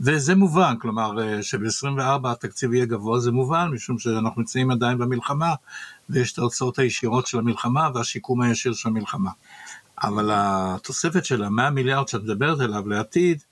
וזה 0.00 0.34
מובן, 0.34 0.74
כלומר 0.80 1.22
אה, 1.22 1.42
שב-24 1.42 2.28
התקציב 2.28 2.72
יהיה 2.72 2.86
גבוה 2.86 3.20
זה 3.20 3.32
מובן, 3.32 3.70
משום 3.72 3.98
שאנחנו 3.98 4.40
נמצאים 4.40 4.70
עדיין 4.70 4.98
במלחמה, 4.98 5.54
ויש 6.10 6.32
את 6.32 6.38
ההוצאות 6.38 6.78
הישירות 6.78 7.26
של 7.26 7.38
המלחמה 7.38 7.88
והשיקום 7.94 8.42
הישיר 8.42 8.72
של 8.72 8.88
המלחמה. 8.88 9.30
אבל 10.02 10.30
התוספת 10.32 11.24
של 11.24 11.44
ה-100 11.44 11.70
מיליארד 11.70 12.08
שאת 12.08 12.22
מדברת 12.22 12.60
עליו 12.60 12.88
לעתיד, 12.88 13.42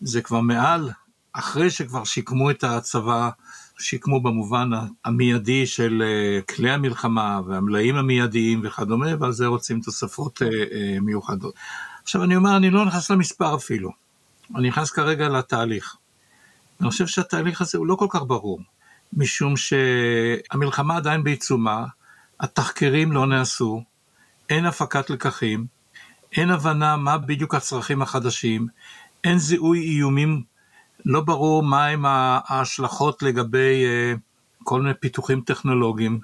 זה 0.00 0.22
כבר 0.22 0.40
מעל, 0.40 0.90
אחרי 1.32 1.70
שכבר 1.70 2.04
שיקמו 2.04 2.50
את 2.50 2.64
הצבא, 2.64 3.30
שיקמו 3.82 4.20
במובן 4.20 4.70
המיידי 5.04 5.66
של 5.66 6.02
אה, 6.06 6.40
כלי 6.42 6.70
המלחמה 6.70 7.40
והמלאים 7.46 7.96
המיידיים 7.96 8.60
וכדומה, 8.64 9.06
ועל 9.20 9.32
זה 9.32 9.46
רוצים 9.46 9.80
תוספות 9.80 10.42
אה, 10.42 10.48
אה, 10.48 11.00
מיוחדות. 11.00 11.54
עכשיו 12.02 12.24
אני 12.24 12.36
אומר, 12.36 12.56
אני 12.56 12.70
לא 12.70 12.84
נכנס 12.84 13.10
למספר 13.10 13.54
אפילו, 13.54 13.90
אני 14.56 14.68
נכנס 14.68 14.90
כרגע 14.90 15.28
לתהליך. 15.28 15.96
אני 16.80 16.90
חושב 16.90 17.06
שהתהליך 17.06 17.60
הזה 17.60 17.78
הוא 17.78 17.86
לא 17.86 17.94
כל 17.94 18.06
כך 18.10 18.22
ברור, 18.26 18.60
משום 19.12 19.54
שהמלחמה 19.56 20.96
עדיין 20.96 21.24
בעיצומה, 21.24 21.84
התחקירים 22.40 23.12
לא 23.12 23.26
נעשו, 23.26 23.82
אין 24.50 24.66
הפקת 24.66 25.10
לקחים, 25.10 25.66
אין 26.36 26.50
הבנה 26.50 26.96
מה 26.96 27.18
בדיוק 27.18 27.54
הצרכים 27.54 28.02
החדשים, 28.02 28.66
אין 29.24 29.38
זיהוי 29.38 29.80
איומים, 29.80 30.42
לא 31.04 31.20
ברור 31.20 31.62
מהם 31.62 32.04
ההשלכות 32.06 33.22
לגבי 33.22 33.84
אה, 33.84 34.14
כל 34.64 34.82
מיני 34.82 34.94
פיתוחים 35.00 35.40
טכנולוגיים, 35.40 36.20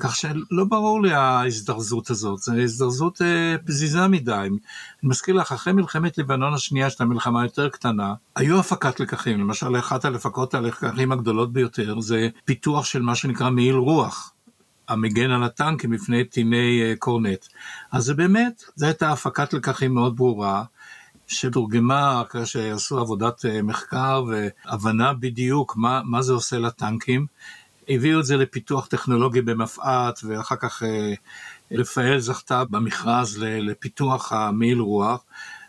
כך 0.00 0.16
שלא 0.16 0.64
ברור 0.68 1.02
לי 1.02 1.12
ההזדרזות 1.12 2.10
הזאת, 2.10 2.38
זו 2.38 2.54
הזדרזות 2.54 3.22
אה, 3.22 3.56
פזיזה 3.66 4.08
מדי. 4.08 4.32
אני 4.32 4.58
מזכיר 5.02 5.34
לך, 5.34 5.52
אחרי 5.52 5.72
מלחמת 5.72 6.18
לבנון 6.18 6.54
השנייה, 6.54 6.90
שהייתה 6.90 7.04
מלחמה 7.04 7.44
יותר 7.44 7.68
קטנה, 7.68 8.14
היו 8.36 8.58
הפקת 8.58 9.00
לקחים, 9.00 9.40
למשל 9.40 9.78
אחת 9.78 10.04
הלפקות 10.04 10.54
הלקחים 10.54 11.12
הגדולות 11.12 11.52
ביותר 11.52 12.00
זה 12.00 12.28
פיתוח 12.44 12.84
של 12.84 13.02
מה 13.02 13.14
שנקרא 13.14 13.50
מעיל 13.50 13.74
רוח. 13.74 14.32
המגן 14.88 15.30
על 15.30 15.44
הטנקים 15.44 15.90
מפני 15.90 16.24
טיני 16.24 16.82
אה, 16.82 16.94
קורנט. 16.98 17.46
אז 17.92 18.04
זה 18.04 18.14
באמת, 18.14 18.62
זו 18.76 18.86
הייתה 18.86 19.12
הפקת 19.12 19.52
לקחים 19.52 19.94
מאוד 19.94 20.16
ברורה, 20.16 20.64
שתורגמה 21.30 22.22
אחרי 22.22 22.46
שעשו 22.46 22.98
עבודת 22.98 23.44
אה, 23.44 23.62
מחקר 23.62 24.24
והבנה 24.28 25.12
בדיוק 25.12 25.76
מה, 25.76 26.00
מה 26.04 26.22
זה 26.22 26.32
עושה 26.32 26.58
לטנקים. 26.58 27.26
הביאו 27.88 28.20
את 28.20 28.24
זה 28.24 28.36
לפיתוח 28.36 28.86
טכנולוגי 28.86 29.40
במפא"ת, 29.40 30.20
ואחר 30.24 30.56
כך 30.56 30.82
אה, 30.82 31.14
רפאל 31.72 32.18
זכתה 32.18 32.64
במכרז 32.64 33.38
לפיתוח 33.40 34.32
המעיל 34.32 34.80
רוח. 34.80 35.24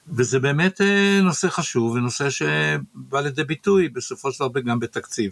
וזה 0.07 0.39
באמת 0.39 0.81
נושא 1.23 1.49
חשוב 1.49 1.91
ונושא 1.91 2.29
שבא 2.29 3.21
לידי 3.21 3.43
ביטוי 3.43 3.89
בסופו 3.89 4.31
של 4.31 4.49
דבר 4.49 4.59
גם 4.59 4.79
בתקציב. 4.79 5.31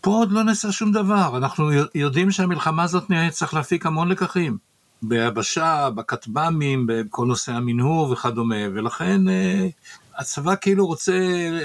פה 0.00 0.10
עוד 0.10 0.32
לא 0.32 0.42
נעשה 0.42 0.72
שום 0.72 0.92
דבר, 0.92 1.36
אנחנו 1.36 1.70
יודעים 1.94 2.30
שהמלחמה 2.30 2.82
הזאת 2.82 3.04
צריך 3.30 3.54
להפיק 3.54 3.86
המון 3.86 4.08
לקחים. 4.08 4.69
ביבשה, 5.02 5.90
בכטב"מים, 5.90 6.86
בכל 6.88 7.26
נושא 7.26 7.52
המנהור 7.52 8.10
וכדומה, 8.10 8.56
ולכן 8.74 9.28
אה, 9.28 9.68
הצבא 10.18 10.54
כאילו 10.60 10.86
רוצה 10.86 11.12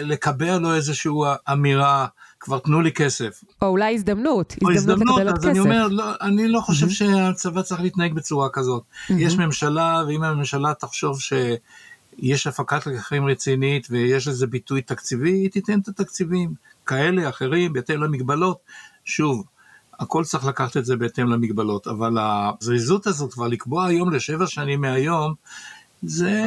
לקבע 0.04 0.58
לו 0.58 0.76
איזושהי 0.76 1.12
אמירה, 1.52 2.08
כבר 2.39 2.60
תנו 2.60 2.82
לי 2.82 2.91
כסף. 2.91 3.43
או 3.62 3.67
אולי 3.67 3.93
הזדמנות, 3.93 4.56
או 4.63 4.71
הזדמנות, 4.71 5.02
הזדמנות 5.02 5.17
לקבל 5.17 5.28
עוד 5.28 5.38
כסף. 5.38 5.50
אני 5.50 5.60
אומר, 5.60 5.88
לא, 5.88 6.04
אני 6.21 6.48
לא 6.48 6.60
חושב 6.60 6.88
mm-hmm. 6.88 6.89
שהצבא 6.89 7.62
צריך 7.62 7.82
להתנהג 7.82 8.13
בצורה 8.13 8.50
כזאת. 8.50 8.84
Mm-hmm. 8.84 9.13
יש 9.17 9.38
ממשלה, 9.38 10.04
ואם 10.08 10.24
הממשלה 10.24 10.74
תחשוב 10.74 11.21
ש... 11.21 11.34
יש 12.17 12.48
הפקת 12.48 12.88
לקחים 12.88 13.26
רצינית 13.26 13.88
ויש 13.91 14.28
לזה 14.28 14.48
ביטוי 14.48 14.82
תקציבי, 14.82 15.32
היא 15.32 15.52
תיתן 15.52 15.80
את 15.80 15.88
התקציבים. 15.88 16.54
כאלה, 16.86 17.30
אחרים, 17.30 17.74
בהתאם 17.74 18.04
למגבלות. 18.04 18.58
שוב, 19.06 19.43
הכל 19.99 20.23
צריך 20.23 20.45
לקחת 20.45 20.77
את 20.77 20.86
זה 20.86 20.95
בהתאם 20.95 21.29
למגבלות, 21.29 21.88
אבל 21.88 22.17
הזריזות 22.19 23.08
הזאת 23.08 23.34
כבר 23.34 23.47
לקבוע 23.47 23.86
היום 23.86 24.13
לשבע 24.13 24.47
שנים 24.47 24.81
מהיום, 24.81 25.34
זה 26.03 26.41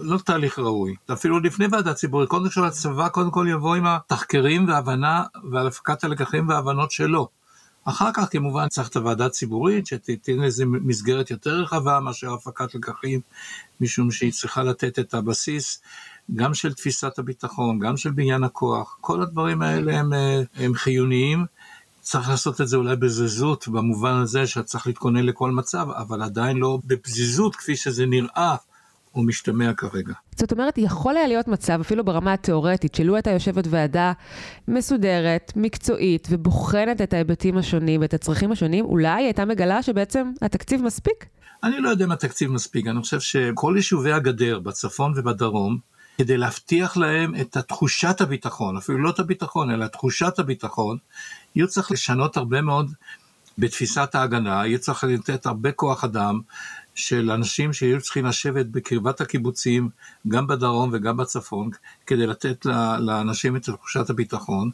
לא 0.00 0.18
תהליך 0.18 0.58
ראוי. 0.58 0.94
אפילו 1.12 1.40
לפני 1.40 1.66
ועדה 1.70 1.94
ציבורית, 1.94 2.28
קודם 2.28 2.50
כל 2.50 2.64
הצבא 2.64 3.08
קודם 3.08 3.30
כל 3.30 3.46
יבוא 3.50 3.74
עם 3.74 3.86
התחקרים 3.86 4.68
והבנה 4.68 5.24
ועל 5.52 5.66
הפקת 5.66 6.04
הלקחים 6.04 6.48
וההבנות 6.48 6.90
שלו. 6.90 7.28
אחר 7.84 8.10
כך 8.14 8.28
כמובן 8.30 8.68
צריך 8.68 8.88
את 8.88 8.96
הוועדה 8.96 9.26
הציבורית 9.26 9.86
שתיתן 9.86 10.42
איזה 10.42 10.64
מסגרת 10.66 11.30
יותר 11.30 11.50
רחבה 11.50 12.00
מאשר 12.00 12.32
הפקת 12.32 12.74
לקחים, 12.74 13.20
משום 13.80 14.10
שהיא 14.10 14.32
צריכה 14.32 14.62
לתת 14.62 14.98
את 14.98 15.14
הבסיס 15.14 15.82
גם 16.34 16.54
של 16.54 16.74
תפיסת 16.74 17.18
הביטחון, 17.18 17.78
גם 17.78 17.96
של 17.96 18.10
בניין 18.10 18.44
הכוח, 18.44 18.96
כל 19.00 19.22
הדברים 19.22 19.62
האלה 19.62 19.98
הם, 19.98 20.12
אה, 20.12 20.42
הם 20.54 20.74
חיוניים. 20.74 21.44
צריך 22.06 22.28
לעשות 22.28 22.60
את 22.60 22.68
זה 22.68 22.76
אולי 22.76 22.96
בזריזות, 22.96 23.68
במובן 23.68 24.14
הזה 24.14 24.46
שצריך 24.46 24.86
להתכונן 24.86 25.22
לכל 25.26 25.50
מצב, 25.50 25.86
אבל 25.90 26.22
עדיין 26.22 26.56
לא 26.56 26.78
בפזיזות 26.84 27.56
כפי 27.56 27.76
שזה 27.76 28.06
נראה 28.06 28.56
או 29.14 29.22
משתמע 29.22 29.72
כרגע. 29.72 30.12
זאת 30.36 30.52
אומרת, 30.52 30.78
יכול 30.78 31.16
היה 31.16 31.26
להיות 31.26 31.48
מצב, 31.48 31.78
אפילו 31.80 32.04
ברמה 32.04 32.32
התיאורטית, 32.32 32.94
שלו 32.94 33.14
הייתה 33.14 33.30
יושבת 33.30 33.64
ועדה 33.70 34.12
מסודרת, 34.68 35.52
מקצועית, 35.56 36.28
ובוחנת 36.30 37.00
את 37.00 37.12
ההיבטים 37.12 37.58
השונים 37.58 38.00
ואת 38.00 38.14
הצרכים 38.14 38.52
השונים, 38.52 38.84
אולי 38.84 39.08
היא 39.08 39.24
הייתה 39.24 39.44
מגלה 39.44 39.82
שבעצם 39.82 40.32
התקציב 40.42 40.82
מספיק? 40.82 41.26
אני 41.64 41.80
לא 41.80 41.88
יודע 41.88 42.04
אם 42.04 42.12
התקציב 42.12 42.50
מספיק, 42.50 42.86
אני 42.86 43.00
חושב 43.00 43.20
שכל 43.20 43.74
יישובי 43.76 44.12
הגדר 44.12 44.58
בצפון 44.58 45.12
ובדרום, 45.16 45.78
כדי 46.18 46.36
להבטיח 46.36 46.96
להם 46.96 47.34
את 47.40 47.56
תחושת 47.56 48.20
הביטחון, 48.20 48.76
אפילו 48.76 48.98
לא 48.98 49.10
את 49.10 49.18
הביטחון, 49.18 49.70
אלא 49.70 49.86
תחושת 49.86 50.38
הביטחון, 50.38 50.98
יהיו 51.56 51.68
צריך 51.68 51.92
לשנות 51.92 52.36
הרבה 52.36 52.62
מאוד 52.62 52.90
בתפיסת 53.58 54.14
ההגנה, 54.14 54.66
יהיה 54.66 54.78
צריך 54.78 55.04
לתת 55.04 55.46
הרבה 55.46 55.72
כוח 55.72 56.04
אדם 56.04 56.40
של 56.94 57.30
אנשים 57.30 57.72
שיהיו 57.72 58.00
צריכים 58.00 58.26
לשבת 58.26 58.66
בקרבת 58.66 59.20
הקיבוצים, 59.20 59.88
גם 60.28 60.46
בדרום 60.46 60.90
וגם 60.92 61.16
בצפון, 61.16 61.70
כדי 62.06 62.26
לתת 62.26 62.64
לאנשים 62.98 63.56
את 63.56 63.62
תחושת 63.62 64.10
הביטחון, 64.10 64.70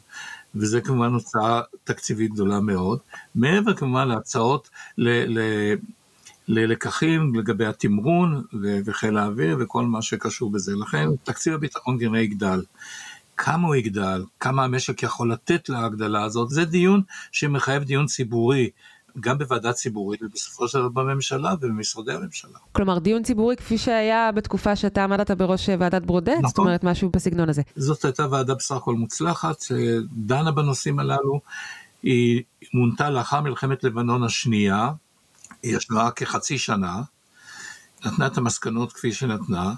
וזה 0.55 0.81
כמובן 0.81 1.13
הוצאה 1.13 1.61
תקציבית 1.83 2.33
גדולה 2.33 2.59
מאוד. 2.59 2.99
מעבר 3.35 3.73
כמובן 3.73 4.07
להצעות 4.07 4.69
ל... 4.97 5.39
ל 5.39 5.41
ללקחים 6.47 7.35
לגבי 7.35 7.65
התמרון 7.65 8.43
וחיל 8.85 9.17
האוויר 9.17 9.57
וכל 9.59 9.85
מה 9.85 10.01
שקשור 10.01 10.51
בזה. 10.51 10.75
לכן 10.75 11.07
תקציב 11.23 11.53
הביטחון 11.53 11.99
כנראה 11.99 12.19
יגדל. 12.19 12.61
כמה 13.43 13.67
הוא 13.67 13.75
יגדל, 13.75 14.23
כמה 14.39 14.63
המשק 14.63 15.03
יכול 15.03 15.31
לתת 15.31 15.69
להגדלה 15.69 16.23
הזאת, 16.23 16.49
זה 16.49 16.65
דיון 16.65 17.01
שמחייב 17.31 17.83
דיון 17.83 18.05
ציבורי. 18.05 18.69
גם 19.19 19.37
בוועדה 19.37 19.73
ציבורית 19.73 20.23
ובסופו 20.23 20.67
של 20.67 20.79
דבר 20.79 20.89
בממשלה 20.89 21.53
ובמשרדי 21.53 22.13
הממשלה. 22.13 22.57
כלומר 22.71 22.99
דיון 22.99 23.23
ציבורי 23.23 23.55
כפי 23.55 23.77
שהיה 23.77 24.31
בתקופה 24.31 24.75
שאתה 24.75 25.03
עמדת 25.03 25.31
בראש 25.31 25.69
ועדת 25.79 26.01
ברודט, 26.01 26.33
נכון. 26.37 26.47
זאת 26.47 26.57
אומרת 26.57 26.83
משהו 26.83 27.09
בסגנון 27.09 27.49
הזה. 27.49 27.61
זאת 27.75 28.05
הייתה 28.05 28.27
ועדה 28.31 28.53
בסך 28.55 28.75
הכל 28.75 28.95
מוצלחת 28.95 29.61
שדנה 29.61 30.51
בנושאים 30.51 30.99
הללו, 30.99 31.41
היא 32.03 32.43
מונתה 32.73 33.09
לאחר 33.09 33.41
מלחמת 33.41 33.83
לבנון 33.83 34.23
השנייה, 34.23 34.91
היא 35.63 35.77
ישבה 35.77 36.11
כחצי 36.11 36.57
שנה, 36.57 37.01
נתנה 38.05 38.27
את 38.27 38.37
המסקנות 38.37 38.93
כפי 38.93 39.13
שנתנה, 39.13 39.73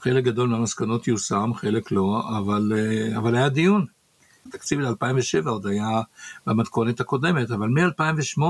חלק 0.00 0.24
גדול 0.24 0.48
מהמסקנות 0.48 1.08
יושם, 1.08 1.50
חלק 1.54 1.92
לא, 1.92 2.22
אבל, 2.38 2.72
אה, 2.76 3.18
אבל 3.18 3.36
היה 3.36 3.48
דיון. 3.48 3.86
התקציב 4.46 4.80
ל-2007 4.80 5.48
עוד 5.48 5.66
היה 5.66 6.00
במתכונת 6.46 7.00
הקודמת, 7.00 7.50
אבל 7.50 7.68
מ-2008 7.68 8.42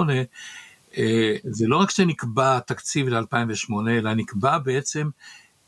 אה, 0.98 1.36
זה 1.44 1.66
לא 1.66 1.76
רק 1.76 1.90
שנקבע 1.90 2.58
תקציב 2.58 3.08
ל-2008, 3.08 3.72
אלא 3.90 4.14
נקבע 4.14 4.58
בעצם 4.58 5.08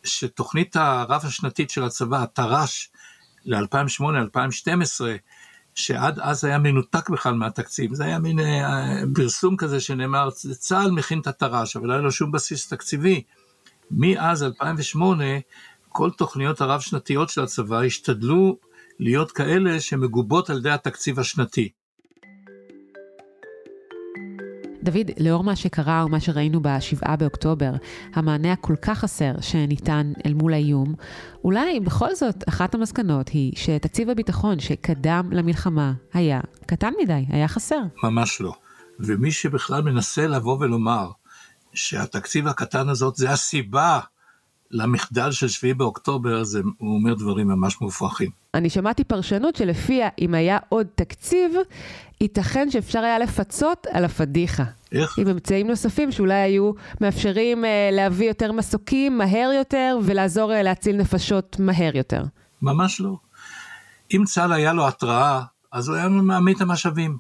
שתוכנית 0.04 0.76
הרב 0.76 1.20
השנתית 1.24 1.70
של 1.70 1.84
הצבא, 1.84 2.22
התר"ש, 2.22 2.90
ל-2008-2012, 3.44 5.04
שעד 5.74 6.18
אז 6.18 6.44
היה 6.44 6.58
מנותק 6.58 7.08
בכלל 7.08 7.34
מהתקציב, 7.34 7.94
זה 7.94 8.04
היה 8.04 8.18
מין 8.18 8.40
אה, 8.40 9.02
פרסום 9.14 9.56
כזה 9.56 9.80
שנאמר, 9.80 10.30
צה"ל 10.58 10.90
מכין 10.90 11.20
את 11.20 11.26
התר"ש, 11.26 11.76
אבל 11.76 11.86
לא 11.86 11.92
היה 11.92 12.02
לו 12.02 12.12
שום 12.12 12.32
בסיס 12.32 12.68
תקציבי. 12.68 13.22
מאז 13.90 14.42
2008, 14.42 15.24
כל 15.92 16.10
תוכניות 16.10 16.60
הרב-שנתיות 16.60 17.28
של 17.28 17.42
הצבא 17.42 17.80
השתדלו 17.80 18.58
להיות 18.98 19.32
כאלה 19.32 19.80
שמגובות 19.80 20.50
על 20.50 20.58
ידי 20.58 20.70
התקציב 20.70 21.20
השנתי. 21.20 21.68
דוד, 24.82 25.10
לאור 25.18 25.44
מה 25.44 25.56
שקרה 25.56 26.04
ומה 26.06 26.20
שראינו 26.20 26.62
ב-7 26.62 27.16
באוקטובר, 27.16 27.72
המענה 28.14 28.52
הכל 28.52 28.76
כך 28.82 28.98
חסר 28.98 29.32
שניתן 29.40 30.12
אל 30.26 30.34
מול 30.34 30.52
האיום, 30.54 30.94
אולי 31.44 31.80
בכל 31.80 32.14
זאת 32.14 32.48
אחת 32.48 32.74
המסקנות 32.74 33.28
היא 33.28 33.52
שתקציב 33.56 34.10
הביטחון 34.10 34.60
שקדם 34.60 35.28
למלחמה 35.32 35.92
היה 36.12 36.40
קטן 36.66 36.92
מדי, 37.02 37.24
היה 37.28 37.48
חסר. 37.48 37.80
ממש 38.02 38.40
לא. 38.40 38.52
ומי 39.00 39.30
שבכלל 39.30 39.82
מנסה 39.82 40.26
לבוא 40.26 40.58
ולומר 40.60 41.10
שהתקציב 41.74 42.48
הקטן 42.48 42.88
הזאת 42.88 43.16
זה 43.16 43.30
הסיבה 43.30 44.00
למחדל 44.70 45.30
של 45.32 45.48
7 45.48 45.74
באוקטובר, 45.74 46.44
זה, 46.44 46.60
הוא 46.78 46.94
אומר 46.94 47.14
דברים 47.14 47.48
ממש 47.48 47.80
מופרכים. 47.80 48.30
אני 48.54 48.70
שמעתי 48.70 49.04
פרשנות 49.04 49.56
שלפיה 49.56 50.08
אם 50.18 50.34
היה 50.34 50.58
עוד 50.68 50.86
תקציב, 50.94 51.52
ייתכן 52.20 52.70
שאפשר 52.70 52.98
היה 52.98 53.18
לפצות 53.18 53.86
על 53.92 54.04
הפדיחה. 54.04 54.64
איך? 54.92 55.18
עם 55.18 55.28
אמצעים 55.28 55.68
נוספים 55.68 56.12
שאולי 56.12 56.34
היו 56.34 56.72
מאפשרים 57.00 57.64
אה, 57.64 57.88
להביא 57.92 58.28
יותר 58.28 58.52
מסוקים 58.52 59.18
מהר 59.18 59.50
יותר 59.58 59.98
ולעזור 60.04 60.52
אה, 60.52 60.62
להציל 60.62 60.96
נפשות 60.96 61.56
מהר 61.58 61.96
יותר. 61.96 62.24
ממש 62.62 63.00
לא. 63.00 63.16
אם 64.14 64.24
צה"ל 64.26 64.52
היה 64.52 64.72
לו 64.72 64.88
התראה, 64.88 65.42
אז 65.72 65.88
הוא 65.88 65.96
היה 65.96 66.08
מעמיד 66.08 66.56
את 66.56 66.62
המשאבים. 66.62 67.18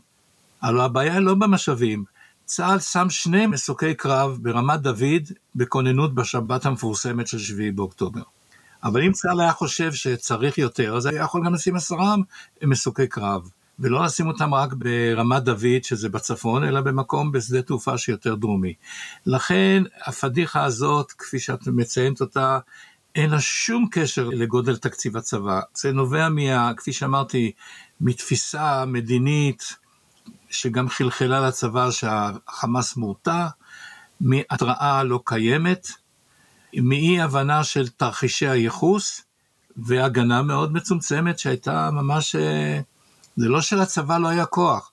הלוא 0.62 0.84
הבעיה 0.84 1.12
היא 1.12 1.20
לא 1.20 1.34
במשאבים. 1.34 2.04
צה"ל 2.50 2.78
שם 2.78 3.10
שני 3.10 3.46
מסוקי 3.46 3.94
קרב 3.94 4.38
ברמת 4.42 4.80
דוד 4.80 5.32
בכוננות 5.54 6.14
בשבת 6.14 6.66
המפורסמת 6.66 7.26
של 7.26 7.38
7 7.38 7.64
באוקטובר. 7.74 8.22
אבל 8.84 9.02
אם 9.02 9.12
צה"ל 9.12 9.40
היה 9.40 9.52
חושב 9.52 9.92
שצריך 9.92 10.58
יותר, 10.58 10.96
אז 10.96 11.06
היה 11.06 11.22
יכול 11.22 11.46
גם 11.46 11.54
לשים 11.54 11.76
עשרה 11.76 12.14
מסוקי 12.62 13.06
קרב. 13.06 13.50
ולא 13.78 14.04
לשים 14.04 14.28
אותם 14.28 14.54
רק 14.54 14.72
ברמת 14.72 15.42
דוד, 15.42 15.84
שזה 15.84 16.08
בצפון, 16.08 16.64
אלא 16.64 16.80
במקום 16.80 17.32
בשדה 17.32 17.62
תעופה 17.62 17.98
שיותר 17.98 18.34
דרומי. 18.34 18.74
לכן 19.26 19.82
הפדיחה 20.06 20.64
הזאת, 20.64 21.12
כפי 21.12 21.38
שאת 21.38 21.66
מציינת 21.66 22.20
אותה, 22.20 22.58
אין 23.14 23.30
לה 23.30 23.40
שום 23.40 23.88
קשר 23.90 24.28
לגודל 24.28 24.76
תקציב 24.76 25.16
הצבא. 25.16 25.60
זה 25.74 25.92
נובע, 25.92 26.28
מה, 26.28 26.74
כפי 26.76 26.92
שאמרתי, 26.92 27.52
מתפיסה 28.00 28.84
מדינית 28.86 29.80
שגם 30.50 30.88
חלחלה 30.88 31.40
לצבא 31.40 31.90
שהחמאס 31.90 32.96
מורתע, 32.96 33.46
מהתראה 34.20 35.04
לא 35.04 35.20
קיימת, 35.24 35.88
מאי 36.76 37.20
הבנה 37.20 37.64
של 37.64 37.88
תרחישי 37.88 38.48
הייחוס, 38.48 39.22
והגנה 39.76 40.42
מאוד 40.42 40.72
מצומצמת 40.72 41.38
שהייתה 41.38 41.90
ממש 41.90 42.36
אה, 42.36 42.80
זה 43.36 43.48
לא 43.48 43.60
שלצבא 43.60 44.18
לא 44.18 44.28
היה 44.28 44.46
כוח. 44.46 44.92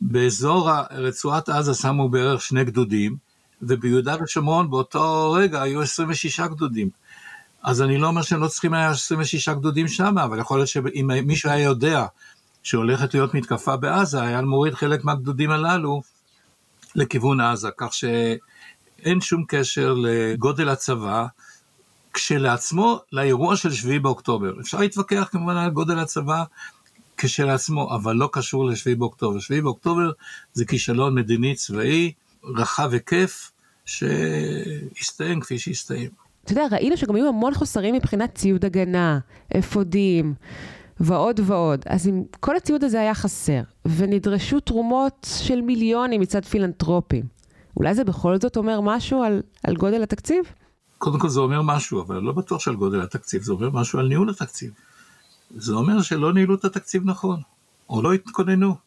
באזור 0.00 0.70
רצועת 0.90 1.48
עזה 1.48 1.74
שמו 1.74 2.08
בערך 2.08 2.42
שני 2.42 2.64
גדודים, 2.64 3.16
וביהודה 3.62 4.16
ושומרון 4.22 4.70
באותו 4.70 5.32
רגע 5.32 5.62
היו 5.62 5.82
26 5.82 6.40
גדודים. 6.40 6.90
אז 7.62 7.82
אני 7.82 7.98
לא 7.98 8.06
אומר 8.06 8.22
שהם 8.22 8.40
לא 8.40 8.48
צריכים 8.48 8.74
היה 8.74 8.90
26 8.90 9.48
גדודים 9.48 9.88
שם, 9.88 10.18
אבל 10.18 10.38
יכול 10.38 10.58
להיות 10.58 10.68
שאם 10.68 11.10
מישהו 11.24 11.50
היה 11.50 11.62
יודע 11.64 12.06
שהולכת 12.66 13.14
להיות 13.14 13.34
מתקפה 13.34 13.76
בעזה, 13.76 14.22
היה 14.22 14.42
מוריד 14.42 14.74
חלק 14.74 15.04
מהגדודים 15.04 15.50
הללו 15.50 16.02
לכיוון 16.94 17.40
עזה, 17.40 17.68
כך 17.76 17.94
שאין 17.94 19.20
שום 19.20 19.44
קשר 19.48 19.94
לגודל 19.96 20.68
הצבא, 20.68 21.26
כשלעצמו 22.12 23.00
לאירוע 23.12 23.56
של 23.56 23.72
7 23.72 23.98
באוקטובר. 23.98 24.60
אפשר 24.60 24.78
להתווכח 24.80 25.28
כמובן 25.32 25.56
על 25.56 25.70
גודל 25.70 25.98
הצבא, 25.98 26.44
כשלעצמו, 27.16 27.94
אבל 27.94 28.16
לא 28.16 28.28
קשור 28.32 28.66
ל-7 28.66 28.98
באוקטובר. 28.98 29.40
7 29.40 29.60
באוקטובר 29.60 30.10
זה 30.52 30.64
כישלון 30.64 31.14
מדיני 31.14 31.54
צבאי 31.54 32.12
רחב 32.44 32.92
היקף 32.92 33.50
שהסתיים 33.84 35.40
כפי 35.40 35.58
שהסתיים. 35.58 36.10
אתה 36.44 36.52
יודע, 36.52 36.66
ראינו 36.70 36.96
שגם 36.96 37.14
היו 37.14 37.28
המון 37.28 37.54
חוסרים 37.54 37.94
מבחינת 37.94 38.34
ציוד 38.34 38.64
הגנה, 38.64 39.18
אפודים 39.58 40.34
ועוד 41.00 41.40
ועוד. 41.44 41.84
אז 41.86 42.08
אם 42.08 42.22
כל 42.40 42.56
הציוד 42.56 42.84
הזה 42.84 43.00
היה 43.00 43.14
חסר, 43.14 43.62
ונדרשו 43.86 44.60
תרומות 44.60 45.26
של 45.46 45.60
מיליונים 45.60 46.20
מצד 46.20 46.44
פילנטרופים, 46.44 47.24
אולי 47.76 47.94
זה 47.94 48.04
בכל 48.04 48.40
זאת 48.40 48.56
אומר 48.56 48.80
משהו 48.80 49.22
על, 49.22 49.42
על 49.62 49.76
גודל 49.76 50.02
התקציב? 50.02 50.44
קודם 50.98 51.18
כל 51.18 51.28
זה 51.28 51.40
אומר 51.40 51.62
משהו, 51.62 52.02
אבל 52.02 52.18
לא 52.18 52.32
בטוח 52.32 52.60
שעל 52.60 52.76
גודל 52.76 53.00
התקציב, 53.00 53.42
זה 53.42 53.52
אומר 53.52 53.70
משהו 53.70 53.98
על 53.98 54.08
ניהול 54.08 54.30
התקציב. 54.30 54.70
זה 55.56 55.72
אומר 55.72 56.02
שלא 56.02 56.32
ניהלו 56.32 56.54
את 56.54 56.64
התקציב 56.64 57.02
נכון, 57.04 57.40
או 57.90 58.02
לא 58.02 58.12
התכוננו. 58.12 58.85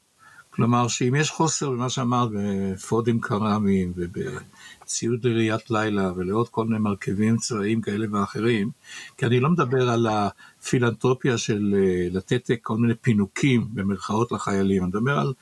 כלומר, 0.59 0.87
שאם 0.87 1.15
יש 1.15 1.31
חוסר 1.31 1.69
במה 1.69 1.89
שאמרת, 1.89 2.29
בפודים 2.33 3.19
קרמיים 3.19 3.93
ובציוד 3.95 5.25
לראיית 5.25 5.71
לילה 5.71 6.11
ולעוד 6.15 6.49
כל 6.49 6.65
מיני 6.65 6.79
מרכיבים 6.79 7.37
צבאיים 7.37 7.81
כאלה 7.81 8.05
ואחרים, 8.11 8.69
כי 9.17 9.25
אני 9.25 9.39
לא 9.39 9.49
מדבר 9.49 9.89
על 9.89 10.07
הפילנטרופיה 10.07 11.37
של 11.37 11.75
אה, 11.77 12.07
לתת 12.11 12.49
כל 12.61 12.77
מיני 12.77 12.93
פינוקים 12.95 13.67
במרכאות 13.73 14.31
לחיילים, 14.31 14.83
אני 14.83 14.89
מדבר 14.89 15.19
על, 15.19 15.33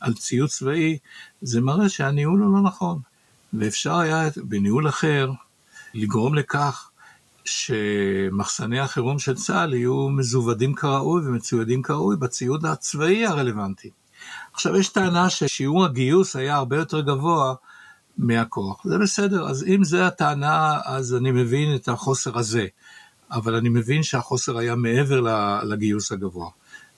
על 0.00 0.14
ציוד 0.14 0.48
צבאי, 0.48 0.98
זה 1.42 1.60
מראה 1.60 1.88
שהניהול 1.88 2.40
הוא 2.42 2.54
לא 2.54 2.60
נכון. 2.62 2.98
ואפשר 3.52 3.98
היה 3.98 4.28
בניהול 4.36 4.88
אחר 4.88 5.30
לגרום 5.94 6.34
לכך 6.34 6.90
שמחסני 7.44 8.80
החירום 8.80 9.18
של 9.18 9.34
צה"ל 9.34 9.74
יהיו 9.74 10.08
מזוודים 10.08 10.74
כראוי 10.74 11.22
ומצוידים 11.26 11.82
כראוי 11.82 12.16
בציוד 12.16 12.66
הצבאי 12.66 13.26
הרלוונטי. 13.26 13.90
עכשיו 14.54 14.76
יש 14.76 14.88
טענה 14.88 15.30
ששיעור 15.30 15.84
הגיוס 15.84 16.36
היה 16.36 16.56
הרבה 16.56 16.76
יותר 16.76 17.00
גבוה 17.00 17.54
מהכוח. 18.18 18.84
זה 18.84 18.98
בסדר, 18.98 19.48
אז 19.48 19.64
אם 19.64 19.84
זה 19.84 20.06
הטענה, 20.06 20.78
אז 20.84 21.14
אני 21.14 21.30
מבין 21.30 21.74
את 21.74 21.88
החוסר 21.88 22.38
הזה, 22.38 22.66
אבל 23.30 23.54
אני 23.54 23.68
מבין 23.68 24.02
שהחוסר 24.02 24.58
היה 24.58 24.74
מעבר 24.74 25.20
לגיוס 25.62 26.12
הגבוה. 26.12 26.48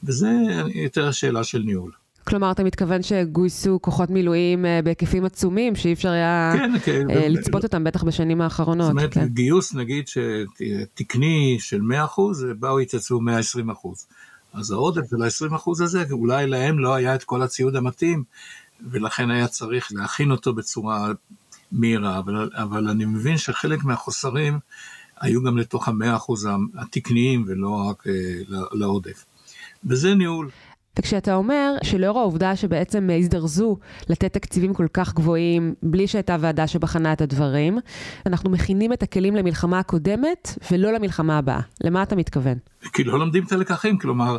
וזה 0.04 0.30
יותר 0.74 1.10
שאלה 1.10 1.44
של 1.44 1.58
ניהול. 1.58 1.90
כלומר, 2.26 2.50
אתה 2.50 2.64
מתכוון 2.64 3.02
שגויסו 3.02 3.78
כוחות 3.82 4.10
מילואים 4.10 4.66
אה, 4.66 4.80
בהיקפים 4.84 5.24
עצומים, 5.24 5.76
שאי 5.76 5.92
אפר 5.92 6.08
היה 6.08 6.52
כן, 6.56 6.78
כן, 6.84 7.10
אה, 7.10 7.28
לצפות 7.28 7.64
אותם, 7.64 7.84
בטח 7.84 8.04
בשנים 8.04 8.40
האחרונות. 8.40 8.86
זאת 8.86 8.90
אומרת, 8.90 9.14
כן. 9.14 9.26
גיוס, 9.26 9.74
נגיד, 9.74 10.04
תקני 10.94 11.56
של 11.60 11.80
100%, 11.80 12.20
באו 12.58 12.78
התייצבו 12.78 13.20
120%. 13.20 13.22
אז 14.54 14.70
העודף 14.70 15.02
של 15.10 15.22
ה-20% 15.22 15.70
הזה, 15.82 16.04
אולי 16.10 16.46
להם 16.46 16.78
לא 16.78 16.94
היה 16.94 17.14
את 17.14 17.24
כל 17.24 17.42
הציוד 17.42 17.76
המתאים, 17.76 18.24
ולכן 18.90 19.30
היה 19.30 19.48
צריך 19.48 19.88
להכין 19.92 20.30
אותו 20.30 20.54
בצורה 20.54 21.08
מהירה, 21.72 22.18
אבל, 22.18 22.50
אבל 22.54 22.88
אני 22.88 23.04
מבין 23.04 23.38
שחלק 23.38 23.84
מהחוסרים 23.84 24.58
היו 25.20 25.42
גם 25.42 25.58
לתוך 25.58 25.88
המאה 25.88 26.16
אחוז 26.16 26.48
התקניים 26.78 27.44
ולא 27.46 27.70
רק 27.90 28.06
אה, 28.06 28.12
לעודף. 28.72 29.24
וזה 29.84 30.14
ניהול. 30.14 30.50
וכשאתה 30.98 31.34
אומר 31.34 31.74
שלאור 31.82 32.18
העובדה 32.18 32.56
שבעצם 32.56 33.10
הזדרזו 33.18 33.76
לתת 34.08 34.32
תקציבים 34.32 34.74
כל 34.74 34.86
כך 34.92 35.14
גבוהים, 35.14 35.74
בלי 35.82 36.06
שהייתה 36.06 36.36
ועדה 36.40 36.66
שבחנה 36.66 37.12
את 37.12 37.20
הדברים, 37.20 37.78
אנחנו 38.26 38.50
מכינים 38.50 38.92
את 38.92 39.02
הכלים 39.02 39.36
למלחמה 39.36 39.78
הקודמת 39.78 40.58
ולא 40.70 40.92
למלחמה 40.92 41.38
הבאה. 41.38 41.60
למה 41.84 42.02
אתה 42.02 42.16
מתכוון? 42.16 42.58
כי 42.92 43.04
לא 43.04 43.18
לומדים 43.18 43.44
את 43.44 43.52
הלקחים, 43.52 43.98
כלומר, 43.98 44.38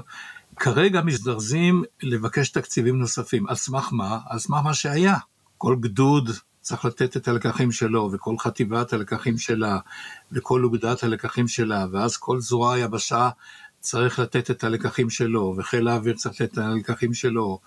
כרגע 0.55 1.01
מזדרזים 1.01 1.83
לבקש 2.03 2.49
תקציבים 2.49 2.99
נוספים. 2.99 3.47
על 3.47 3.55
סמך 3.55 3.89
מה? 3.91 4.19
על 4.29 4.39
סמך 4.39 4.57
מה 4.63 4.73
שהיה. 4.73 5.15
כל 5.57 5.75
גדוד 5.79 6.29
צריך 6.61 6.85
לתת 6.85 7.17
את 7.17 7.27
הלקחים 7.27 7.71
שלו, 7.71 8.09
וכל 8.13 8.35
חטיבת 8.37 8.93
הלקחים 8.93 9.37
שלה, 9.37 9.79
וכל 10.31 10.63
אוגדת 10.63 11.03
הלקחים 11.03 11.47
שלה, 11.47 11.85
ואז 11.91 12.17
כל 12.17 12.39
זרוע 12.39 12.73
היבשה 12.73 13.29
צריך 13.85 14.19
לתת 14.19 14.51
את 14.51 14.63
הלקחים 14.63 15.09
שלו, 15.09 15.55
וחיל 15.57 15.87
האוויר 15.87 16.15
צריך 16.15 16.41
לתת 16.41 16.53
את 16.53 16.57
הלקחים 16.57 17.13
שלו, 17.13 17.59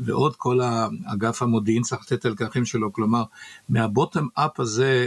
ועוד 0.00 0.36
כל 0.36 0.60
אגף 1.06 1.42
המודיעין 1.42 1.82
צריך 1.82 2.02
לתת 2.02 2.12
את 2.20 2.24
הלקחים 2.24 2.64
שלו, 2.64 2.92
כלומר, 2.92 3.24
מהבוטם 3.68 4.26
אפ 4.34 4.60
הזה 4.60 5.06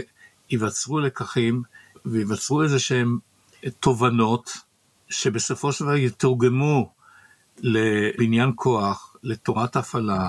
ייווצרו 0.50 1.00
לקחים, 1.00 1.62
וייווצרו 2.04 2.62
איזה 2.62 2.78
שהם 2.78 3.18
תובנות, 3.80 4.52
שבסופו 5.08 5.72
של 5.72 5.84
דבר 5.84 5.96
יתורגמו 5.96 6.92
לבניין 7.58 8.52
כוח, 8.54 9.16
לתורת 9.22 9.76
הפעלה, 9.76 10.28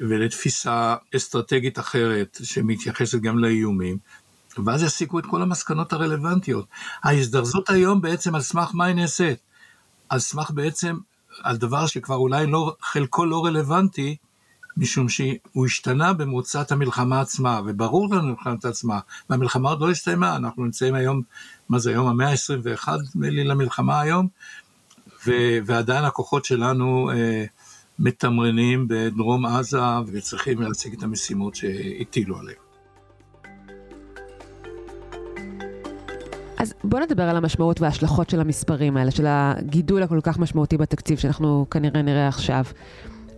ולתפיסה 0.00 0.96
אסטרטגית 1.16 1.78
אחרת 1.78 2.38
שמתייחסת 2.42 3.18
גם 3.20 3.38
לאיומים, 3.38 3.98
ואז 4.64 4.82
יסיקו 4.82 5.18
את 5.18 5.26
כל 5.26 5.42
המסקנות 5.42 5.92
הרלוונטיות. 5.92 6.66
ההזדרזות 7.02 7.70
היום 7.70 8.00
בעצם 8.00 8.34
על 8.34 8.40
סמך 8.40 8.70
מה 8.74 8.84
היא 8.84 8.94
נעשית? 8.94 9.49
על 10.10 10.18
סמך 10.18 10.50
בעצם, 10.50 10.96
על 11.42 11.56
דבר 11.56 11.86
שכבר 11.86 12.16
אולי 12.16 12.46
לא, 12.46 12.76
חלקו 12.80 13.24
לא 13.24 13.44
רלוונטי, 13.44 14.16
משום 14.76 15.08
שהוא 15.08 15.66
השתנה 15.66 16.12
במרוצת 16.12 16.72
המלחמה 16.72 17.20
עצמה, 17.20 17.60
וברור 17.66 18.14
לנו 18.14 18.32
מבחינת 18.32 18.64
עצמה, 18.64 19.00
והמלחמה 19.30 19.68
עוד 19.68 19.80
לא 19.80 19.90
הסתיימה, 19.90 20.36
אנחנו 20.36 20.64
נמצאים 20.64 20.94
היום, 20.94 21.22
מה 21.68 21.78
זה 21.78 21.90
היום, 21.90 22.06
המאה 22.06 22.30
ה-21 22.30 22.88
נדמה 22.90 23.30
לי 23.30 23.44
למלחמה 23.44 24.00
היום, 24.00 24.28
ו- 25.26 25.58
ועדיין 25.66 26.04
הכוחות 26.04 26.44
שלנו 26.44 27.10
אה, 27.10 27.44
מתמרנים 27.98 28.86
בדרום 28.88 29.46
עזה 29.46 29.80
וצריכים 30.12 30.62
להציג 30.62 30.94
את 30.94 31.02
המשימות 31.02 31.54
שהטילו 31.54 32.38
עליהם. 32.38 32.69
אז 36.60 36.74
בוא 36.84 37.00
נדבר 37.00 37.22
על 37.22 37.36
המשמעות 37.36 37.80
וההשלכות 37.80 38.30
של 38.30 38.40
המספרים 38.40 38.96
האלה, 38.96 39.10
של 39.10 39.26
הגידול 39.28 40.02
הכל 40.02 40.20
כך 40.22 40.38
משמעותי 40.38 40.76
בתקציב 40.76 41.18
שאנחנו 41.18 41.66
כנראה 41.70 42.02
נראה 42.02 42.28
עכשיו. 42.28 42.64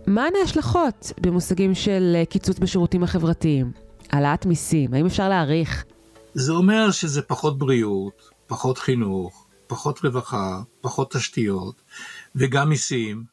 מהן 0.07 0.33
ההשלכות 0.41 1.11
במושגים 1.21 1.75
של 1.75 2.13
אה, 2.15 2.25
קיצוץ 2.25 2.59
בשירותים 2.59 3.03
החברתיים? 3.03 3.71
העלאת 4.11 4.45
מיסים, 4.45 4.93
האם 4.93 5.05
אפשר 5.05 5.29
להעריך? 5.29 5.85
זה 6.33 6.51
אומר 6.51 6.91
שזה 6.91 7.21
פחות 7.21 7.57
בריאות, 7.57 8.29
פחות 8.47 8.77
חינוך, 8.77 9.47
פחות 9.67 9.99
רווחה, 10.03 10.61
פחות 10.81 11.11
תשתיות, 11.11 11.81
וגם 12.35 12.69
מיסים. 12.69 13.23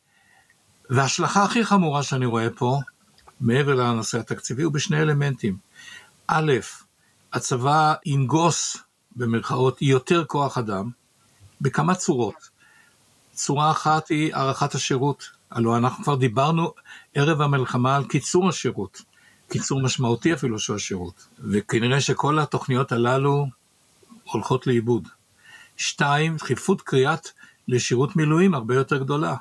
וההשלכה 0.91 1.45
הכי 1.45 1.65
חמורה 1.65 2.03
שאני 2.03 2.27
רואה 2.27 2.51
פה, 2.51 2.79
מעבר 3.41 3.75
לנושא 3.75 4.19
התקציבי, 4.19 4.63
הוא 4.63 4.73
בשני 4.73 5.03
אלמנטים. 5.03 5.57
א', 6.27 6.53
הצבא 7.33 7.95
ינגוס, 8.07 8.77
במרכאות, 9.17 9.83
יותר 9.83 10.25
כוח 10.25 10.59
אדם, 10.59 10.91
בכמה 11.61 11.95
צורות. 11.95 12.51
צורה 13.33 13.71
אחת 13.71 14.09
היא 14.09 14.35
הארכת 14.35 14.75
השירות. 14.75 15.31
הלוא 15.51 15.77
אנחנו 15.77 16.05
כבר 16.05 16.15
דיברנו 16.15 16.73
ערב 17.15 17.41
המלחמה 17.41 17.97
על 17.97 18.05
קיצור 18.05 18.49
השירות, 18.49 19.03
קיצור 19.49 19.83
משמעותי 19.83 20.35
אפילו 20.35 20.59
של 20.59 20.75
השירות, 20.75 21.27
וכנראה 21.39 22.01
שכל 22.01 22.39
התוכניות 22.39 22.93
הללו 22.93 23.47
הולכות 24.25 24.67
לאיבוד. 24.67 25.09
שתיים, 25.77 26.37
דחיפות 26.37 26.83
קריאת 26.83 27.29
לשירות 27.69 28.17
מילואים 28.17 28.55
הרבה 28.55 28.75
יותר 28.75 28.97
גדולה. 28.97 29.37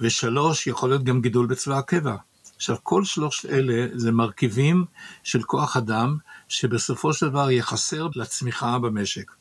ושלוש, 0.00 0.66
יכול 0.66 0.88
להיות 0.88 1.04
גם 1.04 1.20
גידול 1.20 1.46
בצבא 1.46 1.78
הקבע. 1.78 2.16
עכשיו, 2.56 2.76
כל 2.82 3.04
שלוש 3.04 3.46
אלה 3.46 3.86
זה 3.92 4.12
מרכיבים 4.12 4.84
של 5.24 5.42
כוח 5.42 5.76
אדם 5.76 6.16
שבסופו 6.52 7.12
של 7.12 7.28
דבר 7.28 7.50
יחסר 7.50 8.08
לצמיחה 8.14 8.78
במשק. 8.78 9.32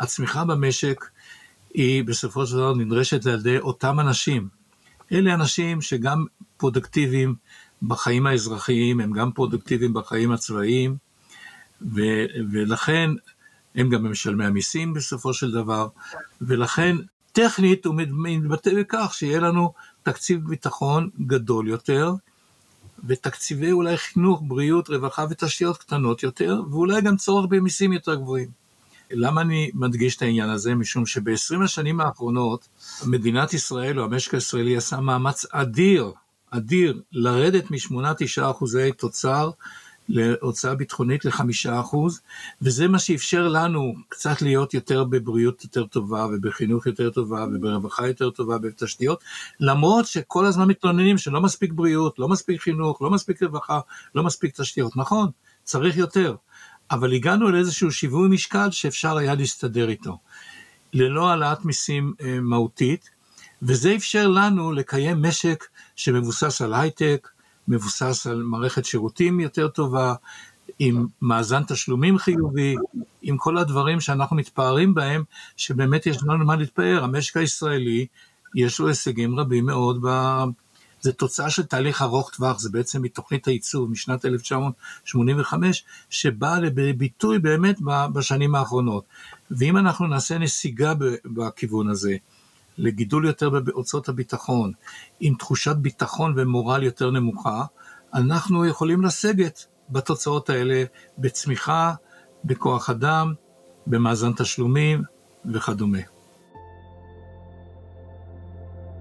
הצמיחה 0.00 0.44
במשק 0.44 1.04
היא 1.74 2.04
בסופו 2.04 2.46
של 2.46 2.56
דבר 2.56 2.74
נדרשת 2.74 3.26
על 3.26 3.38
ידי 3.38 3.58
אותם 3.58 4.00
אנשים. 4.00 4.48
אלה 5.12 5.34
אנשים 5.34 5.80
שגם 5.80 6.24
פרודקטיביים 6.56 7.34
בחיים 7.82 8.26
האזרחיים, 8.26 9.00
הם 9.00 9.12
גם 9.12 9.32
פרודקטיביים 9.32 9.92
בחיים 9.92 10.32
הצבאיים, 10.32 10.96
ו- 11.82 12.26
ולכן 12.52 13.10
הם 13.74 13.88
גם 13.88 14.10
משלמי 14.10 14.44
המיסים 14.44 14.94
בסופו 14.94 15.34
של 15.34 15.50
דבר, 15.50 15.88
ולכן 16.40 16.96
טכנית 17.32 17.86
הוא 17.86 17.94
מתבטא 17.96 18.70
בכך 18.80 19.14
שיהיה 19.14 19.40
לנו 19.40 19.72
תקציב 20.02 20.48
ביטחון 20.48 21.10
גדול 21.26 21.68
יותר, 21.68 22.12
ותקציבי 23.04 23.72
אולי 23.72 23.96
חינוך, 23.96 24.42
בריאות, 24.46 24.88
רווחה 24.88 25.26
ותשתיות 25.30 25.76
קטנות 25.78 26.22
יותר, 26.22 26.60
ואולי 26.70 27.00
גם 27.00 27.16
צורך 27.16 27.46
במיסים 27.48 27.92
יותר 27.92 28.14
גבוהים. 28.14 28.48
למה 29.10 29.40
אני 29.40 29.70
מדגיש 29.74 30.16
את 30.16 30.22
העניין 30.22 30.50
הזה? 30.50 30.74
משום 30.74 31.06
שב-20 31.06 31.64
השנים 31.64 32.00
האחרונות, 32.00 32.68
מדינת 33.06 33.54
ישראל 33.54 34.00
או 34.00 34.04
המשק 34.04 34.34
הישראלי 34.34 34.76
עשה 34.76 35.00
מאמץ 35.00 35.46
אדיר, 35.52 36.12
אדיר, 36.50 37.02
לרדת 37.12 37.70
מ-8-9 37.70 38.50
אחוזי 38.50 38.92
תוצר 38.92 39.50
להוצאה 40.10 40.74
ביטחונית 40.74 41.24
לחמישה 41.24 41.80
אחוז, 41.80 42.20
וזה 42.62 42.88
מה 42.88 42.98
שאפשר 42.98 43.48
לנו 43.48 43.94
קצת 44.08 44.42
להיות 44.42 44.74
יותר 44.74 45.04
בבריאות 45.04 45.64
יותר 45.64 45.84
טובה, 45.84 46.26
ובחינוך 46.26 46.86
יותר 46.86 47.10
טובה, 47.10 47.46
וברווחה 47.52 48.08
יותר 48.08 48.30
טובה, 48.30 48.56
ובתשתיות, 48.56 49.24
למרות 49.60 50.06
שכל 50.06 50.46
הזמן 50.46 50.68
מתלוננים 50.68 51.18
שלא 51.18 51.40
מספיק 51.40 51.72
בריאות, 51.72 52.18
לא 52.18 52.28
מספיק 52.28 52.60
חינוך, 52.60 53.02
לא 53.02 53.10
מספיק 53.10 53.42
רווחה, 53.42 53.80
לא 54.14 54.22
מספיק 54.22 54.60
תשתיות. 54.60 54.96
נכון, 54.96 55.30
צריך 55.64 55.96
יותר, 55.96 56.34
אבל 56.90 57.12
הגענו 57.12 57.50
לאיזשהו 57.50 57.92
שיווי 57.92 58.28
משקל 58.28 58.70
שאפשר 58.70 59.16
היה 59.16 59.34
להסתדר 59.34 59.88
איתו, 59.88 60.18
ללא 60.92 61.28
העלאת 61.28 61.64
מיסים 61.64 62.14
אה, 62.20 62.40
מהותית, 62.40 63.10
וזה 63.62 63.94
אפשר 63.96 64.28
לנו 64.28 64.72
לקיים 64.72 65.22
משק 65.22 65.64
שמבוסס 65.96 66.62
על 66.62 66.74
הייטק, 66.74 67.28
מבוסס 67.68 68.26
על 68.26 68.42
מערכת 68.42 68.84
שירותים 68.84 69.40
יותר 69.40 69.68
טובה, 69.68 70.14
עם 70.78 71.06
מאזן 71.22 71.62
תשלומים 71.64 72.18
חיובי, 72.18 72.76
עם 73.22 73.36
כל 73.36 73.58
הדברים 73.58 74.00
שאנחנו 74.00 74.36
מתפארים 74.36 74.94
בהם, 74.94 75.22
שבאמת 75.56 76.06
יש 76.06 76.18
לנו 76.22 76.44
מה 76.44 76.56
להתפאר. 76.56 77.04
המשק 77.04 77.36
הישראלי, 77.36 78.06
יש 78.54 78.78
לו 78.78 78.88
הישגים 78.88 79.40
רבים 79.40 79.66
מאוד, 79.66 80.06
ב... 80.06 80.08
זה 81.00 81.12
תוצאה 81.12 81.50
של 81.50 81.62
תהליך 81.62 82.02
ארוך 82.02 82.30
טווח, 82.30 82.58
זה 82.58 82.70
בעצם 82.70 83.02
מתוכנית 83.02 83.46
הייצוב 83.46 83.90
משנת 83.90 84.24
1985, 84.24 85.84
שבאה 86.10 86.60
לביטוי 86.60 87.38
באמת 87.38 87.76
בשנים 88.12 88.54
האחרונות. 88.54 89.04
ואם 89.50 89.76
אנחנו 89.76 90.06
נעשה 90.06 90.38
נסיגה 90.38 90.92
בכיוון 91.24 91.88
הזה, 91.88 92.16
לגידול 92.80 93.26
יותר 93.26 93.50
בהוצאות 93.50 94.08
הביטחון, 94.08 94.72
עם 95.20 95.34
תחושת 95.34 95.76
ביטחון 95.76 96.34
ומורל 96.36 96.82
יותר 96.82 97.10
נמוכה, 97.10 97.64
אנחנו 98.14 98.66
יכולים 98.66 99.02
לסגת 99.02 99.66
בתוצאות 99.90 100.50
האלה 100.50 100.84
בצמיחה, 101.18 101.94
בכוח 102.44 102.90
אדם, 102.90 103.34
במאזן 103.86 104.32
תשלומים 104.32 105.02
וכדומה. 105.54 106.19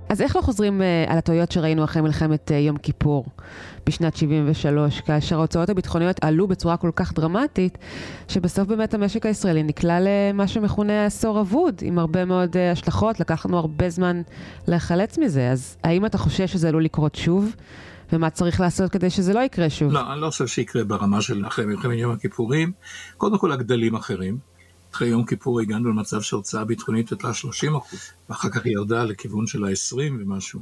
אז 0.09 0.21
איך 0.21 0.35
לא 0.35 0.41
חוזרים 0.41 0.81
uh, 0.81 1.11
על 1.11 1.17
הטעויות 1.17 1.51
שראינו 1.51 1.83
אחרי 1.83 2.01
מלחמת 2.01 2.51
uh, 2.51 2.53
יום 2.53 2.77
כיפור 2.77 3.25
בשנת 3.85 4.15
73, 4.15 5.01
כאשר 5.01 5.37
ההוצאות 5.37 5.69
הביטחוניות 5.69 6.17
עלו 6.21 6.47
בצורה 6.47 6.77
כל 6.77 6.91
כך 6.95 7.13
דרמטית, 7.13 7.77
שבסוף 8.27 8.67
באמת 8.67 8.93
המשק 8.93 9.25
הישראלי 9.25 9.63
נקלע 9.63 9.97
למה 10.01 10.47
שמכונה 10.47 11.05
עשור 11.05 11.41
אבוד, 11.41 11.75
עם 11.81 11.99
הרבה 11.99 12.25
מאוד 12.25 12.55
uh, 12.55 12.59
השלכות, 12.71 13.19
לקח 13.19 13.45
לנו 13.45 13.57
הרבה 13.57 13.89
זמן 13.89 14.21
להיחלץ 14.67 15.17
מזה. 15.17 15.51
אז 15.51 15.77
האם 15.83 16.05
אתה 16.05 16.17
חושב 16.17 16.47
שזה 16.47 16.69
עלול 16.69 16.83
לקרות 16.83 17.15
שוב? 17.15 17.55
ומה 18.13 18.29
צריך 18.29 18.59
לעשות 18.59 18.91
כדי 18.91 19.09
שזה 19.09 19.33
לא 19.33 19.39
יקרה 19.39 19.69
שוב? 19.69 19.91
לא, 19.91 20.13
אני 20.13 20.21
לא 20.21 20.29
חושב 20.29 20.47
שיקרה 20.47 20.83
ברמה 20.83 21.21
של 21.21 21.47
אחרי 21.47 21.65
מלחמת 21.65 21.97
יום 21.97 22.11
הכיפורים. 22.11 22.71
קודם 23.17 23.37
כל 23.37 23.51
הגדלים 23.51 23.95
אחרים. 23.95 24.37
אחרי 24.99 25.09
יום 25.09 25.25
כיפור 25.25 25.59
הגענו 25.59 25.89
למצב 25.89 26.21
שהוצאה 26.21 26.65
ביטחונית 26.65 27.09
הייתה 27.09 27.33
30 27.33 27.75
אחוז, 27.75 27.99
ואחר 28.29 28.49
כך 28.49 28.65
היא 28.65 28.73
ירדה 28.73 29.03
לכיוון 29.03 29.47
של 29.47 29.63
ה-20 29.65 29.97
ומשהו. 30.19 30.61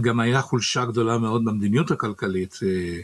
גם 0.00 0.20
היה 0.20 0.42
חולשה 0.42 0.84
גדולה 0.84 1.18
מאוד 1.18 1.44
במדיניות 1.44 1.90
הכלכלית, 1.90 2.58
אה, 2.62 3.00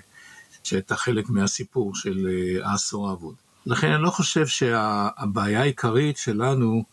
שהייתה 0.63 0.97
חלק 0.97 1.31
מהסיפור 1.31 1.95
של 1.95 2.29
אה, 2.29 2.71
העשור 2.71 3.09
האבוד. 3.09 3.35
לכן 3.67 3.93
אני 3.93 4.03
לא 4.03 4.11
חושב 4.11 4.47
שהבעיה 4.47 5.61
העיקרית 5.61 6.17
שלנו 6.17 6.85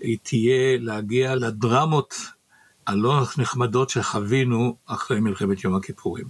היא 0.00 0.18
תהיה 0.22 0.78
להגיע 0.80 1.34
לדרמות 1.34 2.14
הלא 2.86 3.22
נחמדות 3.38 3.90
שחווינו 3.90 4.76
אחרי 4.86 5.20
מלחמת 5.20 5.64
יום 5.64 5.74
הכיפורים. 5.74 6.26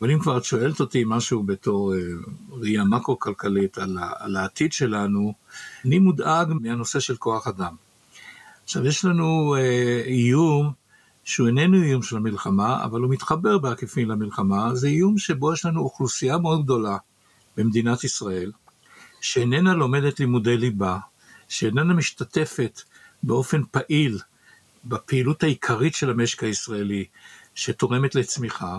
אבל 0.00 0.10
אם 0.10 0.18
כבר 0.18 0.38
את 0.38 0.44
שואלת 0.44 0.80
אותי 0.80 1.02
משהו 1.06 1.42
בתור 1.42 1.94
אה, 1.94 1.98
ראייה 2.50 2.84
מקרו-כלכלית 2.84 3.78
על, 3.78 4.36
העתיד 4.36 4.72
שלנו, 4.72 5.34
אני 5.84 5.98
מודאג 5.98 6.52
מהנושא 6.60 7.00
של 7.00 7.16
כוח 7.16 7.46
אדם. 7.46 7.74
עכשיו, 8.64 8.86
יש 8.86 9.04
לנו 9.04 9.56
אה, 9.58 10.02
איום 10.06 10.72
שהוא 11.24 11.48
איננו 11.48 11.82
איום 11.82 12.02
של 12.02 12.16
המלחמה, 12.16 12.84
אבל 12.84 13.00
הוא 13.00 13.10
מתחבר 13.10 13.58
בעקיפין 13.58 14.08
למלחמה, 14.08 14.74
זה 14.74 14.88
איום 14.88 15.18
שבו 15.18 15.52
יש 15.52 15.64
לנו 15.64 15.80
אוכלוסייה 15.80 16.38
מאוד 16.38 16.64
גדולה 16.64 16.96
במדינת 17.56 18.04
ישראל, 18.04 18.52
שאיננה 19.20 19.74
לומדת 19.74 20.20
לימודי 20.20 20.56
ליבה, 20.56 20.98
שאיננה 21.48 21.94
משתתפת 21.94 22.80
באופן 23.22 23.62
פעיל 23.70 24.18
בפעילות 24.84 25.42
העיקרית 25.42 25.94
של 25.94 26.10
המשק 26.10 26.44
הישראלי, 26.44 27.04
שתורמת 27.54 28.14
לצמיחה, 28.14 28.78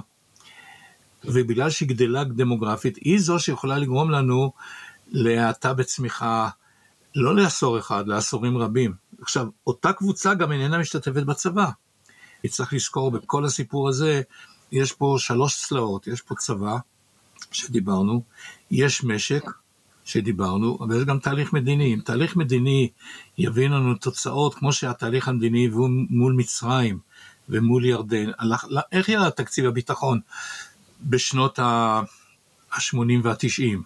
ובגלל 1.28 1.70
שהיא 1.70 1.90
גדלה 1.90 2.24
דמוגרפית, 2.24 2.98
היא 2.98 3.20
זו 3.20 3.40
שיכולה 3.40 3.78
לגרום 3.78 4.12
לנו 4.12 4.52
להאטה 5.12 5.74
בצמיחה, 5.74 6.50
לא 7.16 7.36
לעשור 7.36 7.80
אחד, 7.80 8.08
לעשורים 8.08 8.58
רבים. 8.58 8.94
עכשיו, 9.22 9.48
אותה 9.68 9.94
קבוצה 9.94 10.34
גם 10.34 10.52
איננה 10.52 10.78
משתתפת 10.78 11.24
בצבא. 11.24 11.70
צריך 12.48 12.74
לזכור 12.74 13.12
בכל 13.12 13.46
הסיפור 13.46 13.90
הזה, 13.90 14.22
יש 14.72 14.94
פה 14.94 15.16
שלוש 15.20 15.68
צלעות, 15.68 16.08
יש 16.08 16.22
פה 16.22 16.36
צבא, 16.36 16.78
שדיברנו, 17.52 18.24
יש 18.72 19.04
משק, 19.04 19.44
שדיברנו, 20.06 20.78
אבל 20.82 20.98
יש 20.98 21.04
גם 21.04 21.20
תהליך 21.20 21.54
מדיני. 21.54 21.94
אם 21.94 22.00
תהליך 22.06 22.36
מדיני 22.36 22.90
יביא 23.38 23.70
לנו 23.70 23.96
תוצאות 23.96 24.56
כמו 24.56 24.74
שהתהליך 24.74 25.28
המדיני 25.28 25.70
מול 26.10 26.34
מצרים 26.34 27.00
ומול 27.50 27.86
ירדן, 27.86 28.32
איך 28.92 29.10
יראה 29.10 29.32
תקציב 29.32 29.66
הביטחון 29.66 30.20
בשנות 31.02 31.60
ה-80 31.60 32.98
וה-90? 33.24 33.78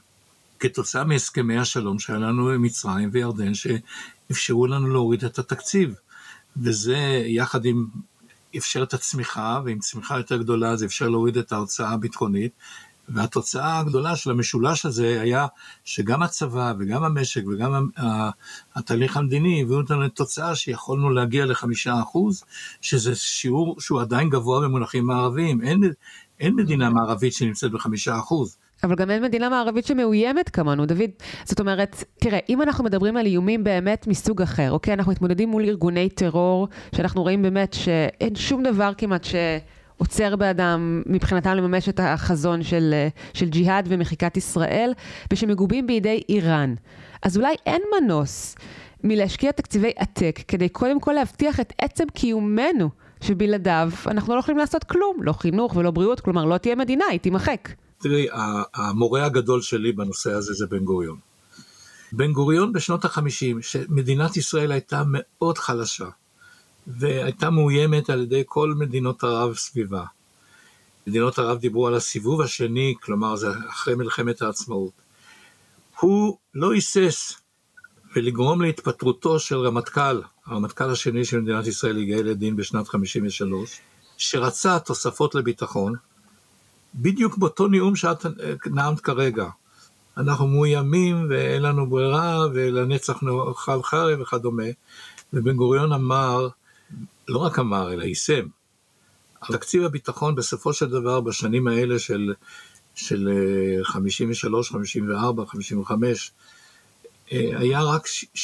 כתוצאה 0.59 1.03
מהסכמי 1.03 1.57
השלום 1.57 1.99
שהיה 1.99 2.19
לנו 2.19 2.49
עם 2.49 2.61
מצרים 2.61 3.09
וירדן, 3.13 3.51
שאפשרו 3.53 4.67
לנו 4.67 4.87
להוריד 4.87 5.25
את 5.25 5.39
התקציב. 5.39 5.95
וזה 6.57 6.97
יחד 7.25 7.65
עם 7.65 7.87
אפשר 8.57 8.83
את 8.83 8.93
הצמיחה, 8.93 9.61
ועם 9.65 9.79
צמיחה 9.79 10.17
יותר 10.17 10.37
גדולה 10.37 10.75
זה 10.75 10.85
אפשר 10.85 11.09
להוריד 11.09 11.37
את 11.37 11.51
ההוצאה 11.51 11.89
הביטחונית, 11.89 12.51
והתוצאה 13.09 13.79
הגדולה 13.79 14.15
של 14.15 14.31
המשולש 14.31 14.85
הזה 14.85 15.21
היה 15.21 15.47
שגם 15.85 16.23
הצבא 16.23 16.73
וגם 16.79 17.03
המשק 17.03 17.43
וגם 17.47 17.89
התהליך 18.75 19.17
המדיני 19.17 19.61
הביאו 19.61 19.77
אותנו 19.77 20.01
לתוצאה 20.01 20.55
שיכולנו 20.55 21.09
להגיע 21.09 21.45
לחמישה 21.45 22.01
אחוז, 22.01 22.43
שזה 22.81 23.15
שיעור 23.15 23.75
שהוא 23.79 24.01
עדיין 24.01 24.29
גבוה 24.29 24.61
במונחים 24.61 25.05
מערביים. 25.05 25.61
אין, 25.61 25.81
אין 26.41 26.55
מדינה 26.55 26.89
מערבית 26.89 27.33
שנמצאת 27.33 27.71
בחמישה 27.71 28.17
אחוז. 28.17 28.57
אבל 28.83 28.95
גם 28.95 29.09
אין 29.09 29.23
מדינה 29.23 29.49
מערבית 29.49 29.85
שמאוימת 29.85 30.49
כמונו, 30.49 30.85
דוד. 30.85 31.09
זאת 31.43 31.59
אומרת, 31.59 32.03
תראה, 32.19 32.39
אם 32.49 32.61
אנחנו 32.61 32.83
מדברים 32.83 33.17
על 33.17 33.25
איומים 33.25 33.63
באמת 33.63 34.07
מסוג 34.07 34.41
אחר, 34.41 34.71
אוקיי, 34.71 34.93
אנחנו 34.93 35.11
מתמודדים 35.11 35.49
מול 35.49 35.63
ארגוני 35.63 36.09
טרור, 36.09 36.67
שאנחנו 36.95 37.21
רואים 37.21 37.41
באמת 37.41 37.73
שאין 37.73 38.35
שום 38.35 38.63
דבר 38.63 38.91
כמעט 38.97 39.23
ש... 39.23 39.35
עוצר 39.97 40.35
באדם 40.35 41.03
מבחינתם 41.05 41.49
לממש 41.49 41.89
את 41.89 41.99
החזון 42.03 42.63
של, 42.63 42.93
של 43.33 43.49
ג'יהאד 43.49 43.85
ומחיקת 43.89 44.37
ישראל, 44.37 44.93
ושמגובים 45.33 45.87
בידי 45.87 46.21
איראן. 46.29 46.75
אז 47.23 47.37
אולי 47.37 47.55
אין 47.65 47.81
מנוס 47.95 48.55
מלהשקיע 49.03 49.51
תקציבי 49.51 49.91
עתק 49.95 50.39
כדי 50.47 50.69
קודם 50.69 50.99
כל 50.99 51.11
להבטיח 51.11 51.59
את 51.59 51.73
עצם 51.81 52.03
קיומנו, 52.13 52.89
שבלעדיו 53.21 53.89
אנחנו 54.07 54.35
לא 54.35 54.39
יכולים 54.39 54.57
לעשות 54.57 54.83
כלום, 54.83 55.17
לא 55.23 55.33
חינוך 55.33 55.75
ולא 55.75 55.91
בריאות, 55.91 56.19
כלומר 56.19 56.45
לא 56.45 56.57
תהיה 56.57 56.75
מדינה, 56.75 57.05
היא 57.05 57.19
תימחק. 57.19 57.69
תראי, 57.97 58.27
המורה 58.73 59.25
הגדול 59.25 59.61
שלי 59.61 59.91
בנושא 59.91 60.31
הזה 60.31 60.53
זה 60.53 60.67
בן 60.67 60.83
גוריון. 60.83 61.17
בן 62.11 62.33
גוריון 62.33 62.73
בשנות 62.73 63.05
החמישים, 63.05 63.61
שמדינת 63.61 64.37
ישראל 64.37 64.71
הייתה 64.71 65.03
מאוד 65.05 65.57
חלשה, 65.57 66.09
והייתה 66.87 67.49
מאוימת 67.49 68.09
על 68.09 68.21
ידי 68.21 68.43
כל 68.45 68.73
מדינות 68.77 69.23
ערב 69.23 69.55
סביבה. 69.55 70.03
מדינות 71.07 71.39
ערב 71.39 71.57
דיברו 71.57 71.87
על 71.87 71.95
הסיבוב 71.95 72.41
השני, 72.41 72.95
כלומר 73.01 73.35
זה 73.35 73.47
אחרי 73.69 73.95
מלחמת 73.95 74.41
העצמאות. 74.41 74.91
הוא 75.99 76.37
לא 76.53 76.73
היסס 76.73 77.41
ולגרום 78.15 78.61
להתפטרותו 78.61 79.39
של 79.39 79.55
רמטכ"ל, 79.55 80.21
הרמטכ"ל 80.51 80.91
השני 80.91 81.25
של 81.25 81.39
מדינת 81.39 81.67
ישראל, 81.67 81.97
יגאל 81.97 82.27
ידין 82.27 82.55
בשנת 82.55 82.87
53, 82.87 83.79
שרצה 84.17 84.79
תוספות 84.79 85.35
לביטחון, 85.35 85.95
בדיוק 86.95 87.37
באותו 87.37 87.67
נאום 87.67 87.95
שאת 87.95 88.25
נאמת 88.65 88.99
כרגע. 88.99 89.45
אנחנו 90.17 90.47
מאוימים 90.47 91.25
ואין 91.29 91.61
לנו 91.61 91.89
ברירה 91.89 92.47
ולנצח 92.53 93.23
נאכל 93.23 93.83
חרב 93.83 94.21
וכדומה. 94.21 94.63
ובן 95.33 95.55
גוריון 95.55 95.93
אמר, 95.93 96.47
לא 97.27 97.37
רק 97.37 97.59
אמר, 97.59 97.93
אלא 97.93 98.03
יישם. 98.03 98.47
תקציב 99.51 99.83
הביטחון 99.83 100.35
בסופו 100.35 100.73
של 100.73 100.89
דבר 100.89 101.21
בשנים 101.21 101.67
האלה 101.67 101.99
של, 101.99 102.33
של 102.95 103.29
53, 103.83 104.71
54, 104.71 105.45
55, 105.45 106.31
היה 107.29 107.83
רק 107.83 108.05
7-8 108.35 108.39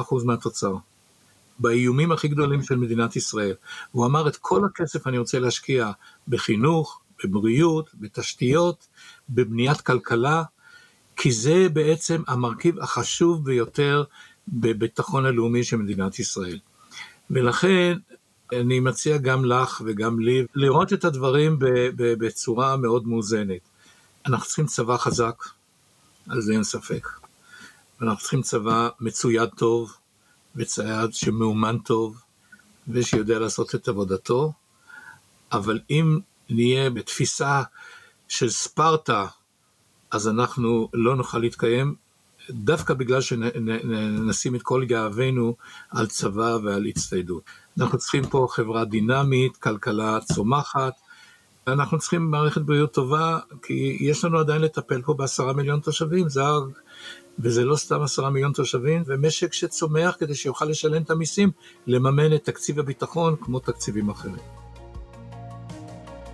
אחוז 0.00 0.24
מהתוצר. 0.24 0.74
באיומים 1.58 2.12
הכי 2.12 2.28
גדולים 2.28 2.62
של 2.62 2.76
מדינת 2.76 3.16
ישראל. 3.16 3.54
הוא 3.92 4.06
אמר 4.06 4.28
את 4.28 4.36
כל 4.36 4.64
הכסף 4.64 5.06
אני 5.06 5.18
רוצה 5.18 5.38
להשקיע 5.38 5.90
בחינוך, 6.28 7.00
בבריאות, 7.24 7.90
בתשתיות, 7.94 8.86
בבניית 9.30 9.80
כלכלה, 9.80 10.42
כי 11.16 11.32
זה 11.32 11.68
בעצם 11.72 12.22
המרכיב 12.26 12.80
החשוב 12.80 13.44
ביותר 13.44 14.04
בביטחון 14.48 15.26
הלאומי 15.26 15.64
של 15.64 15.76
מדינת 15.76 16.18
ישראל. 16.18 16.58
ולכן 17.30 17.98
אני 18.52 18.80
מציע 18.80 19.16
גם 19.16 19.44
לך 19.44 19.82
וגם 19.86 20.20
לי 20.20 20.46
לראות 20.54 20.92
את 20.92 21.04
הדברים 21.04 21.56
בצורה 21.98 22.76
מאוד 22.76 23.08
מאוזנת. 23.08 23.60
אנחנו 24.26 24.46
צריכים 24.46 24.66
צבא 24.66 24.96
חזק, 24.96 25.44
על 26.28 26.40
זה 26.40 26.52
אין 26.52 26.64
ספק. 26.64 27.08
ואנחנו 28.00 28.20
צריכים 28.20 28.42
צבא 28.42 28.88
מצויד 29.00 29.48
טוב, 29.56 29.96
וצייד 30.58 31.14
שמאומן 31.14 31.78
טוב, 31.78 32.20
ושיודע 32.88 33.38
לעשות 33.38 33.74
את 33.74 33.88
עבודתו, 33.88 34.52
אבל 35.52 35.80
אם 35.90 36.18
נהיה 36.50 36.90
בתפיסה 36.90 37.62
של 38.28 38.50
ספרטה, 38.50 39.26
אז 40.10 40.28
אנחנו 40.28 40.88
לא 40.94 41.16
נוכל 41.16 41.38
להתקיים, 41.38 41.94
דווקא 42.50 42.94
בגלל 42.94 43.20
שנשים 43.20 44.54
את 44.54 44.62
כל 44.62 44.84
גאווינו 44.84 45.54
על 45.90 46.06
צבא 46.06 46.58
ועל 46.64 46.86
הצטיידות. 46.86 47.42
אנחנו 47.78 47.98
צריכים 47.98 48.26
פה 48.26 48.46
חברה 48.50 48.84
דינמית, 48.84 49.56
כלכלה 49.56 50.18
צומחת, 50.20 50.92
אנחנו 51.72 51.98
צריכים 51.98 52.30
מערכת 52.30 52.60
בריאות 52.60 52.92
טובה, 52.92 53.38
כי 53.62 53.96
יש 54.00 54.24
לנו 54.24 54.38
עדיין 54.38 54.62
לטפל 54.62 55.02
פה 55.02 55.14
בעשרה 55.14 55.52
מיליון 55.52 55.80
תושבים, 55.80 56.28
זה 56.28 56.40
וזה 57.38 57.64
לא 57.64 57.76
סתם 57.76 58.02
עשרה 58.02 58.30
מיליון 58.30 58.52
תושבים, 58.52 59.02
ומשק 59.06 59.52
שצומח 59.52 60.16
כדי 60.18 60.34
שיוכל 60.34 60.64
לשלם 60.64 61.02
את 61.02 61.10
המיסים, 61.10 61.50
לממן 61.86 62.34
את 62.34 62.44
תקציב 62.44 62.78
הביטחון 62.78 63.36
כמו 63.40 63.58
תקציבים 63.58 64.10
אחרים. 64.10 64.57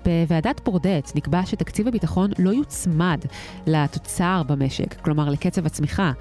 בוועדת 0.04 0.60
ברודט 0.64 1.12
נקבע 1.14 1.46
שתקציב 1.46 1.88
הביטחון 1.88 2.30
לא 2.38 2.50
יוצמד 2.50 3.24
לתוצר 3.66 4.42
במשק, 4.46 5.00
כלומר 5.00 5.30
לקצב 5.30 5.66
הצמיחה, 5.66 6.12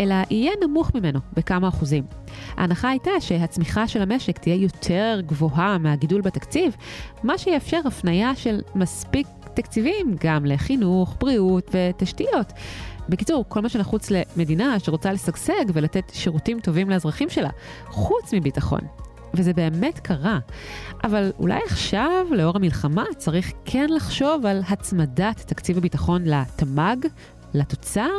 אלא 0.00 0.14
יהיה 0.30 0.52
נמוך 0.64 0.90
ממנו 0.94 1.20
בכמה 1.32 1.68
אחוזים. 1.68 2.04
ההנחה 2.56 2.88
הייתה 2.88 3.10
שהצמיחה 3.20 3.88
של 3.88 4.02
המשק 4.02 4.38
תהיה 4.38 4.56
יותר 4.56 5.20
גבוהה 5.26 5.78
מהגידול 5.78 6.20
בתקציב, 6.20 6.76
מה 7.22 7.38
שיאפשר 7.38 7.80
הפנייה 7.84 8.36
של 8.36 8.60
מספיק 8.74 9.26
תקציבים 9.54 10.16
גם 10.24 10.46
לחינוך, 10.46 11.16
בריאות 11.20 11.70
ותשתיות. 11.74 12.52
בקיצור, 13.08 13.44
כל 13.48 13.60
מה 13.60 13.68
שנחוץ 13.68 14.10
למדינה 14.10 14.78
שרוצה 14.78 15.12
לשגשג 15.12 15.64
ולתת 15.72 16.10
שירותים 16.14 16.60
טובים 16.60 16.90
לאזרחים 16.90 17.28
שלה, 17.28 17.50
חוץ 17.86 18.34
מביטחון. 18.34 18.80
וזה 19.34 19.52
באמת 19.52 19.98
קרה. 19.98 20.38
אבל 21.04 21.30
אולי 21.38 21.60
עכשיו, 21.66 22.26
לאור 22.30 22.56
המלחמה, 22.56 23.04
צריך 23.18 23.52
כן 23.64 23.86
לחשוב 23.90 24.46
על 24.46 24.60
הצמדת 24.68 25.40
תקציב 25.46 25.78
הביטחון 25.78 26.24
לתמ"ג, 26.24 26.96
לתוצר. 27.54 28.10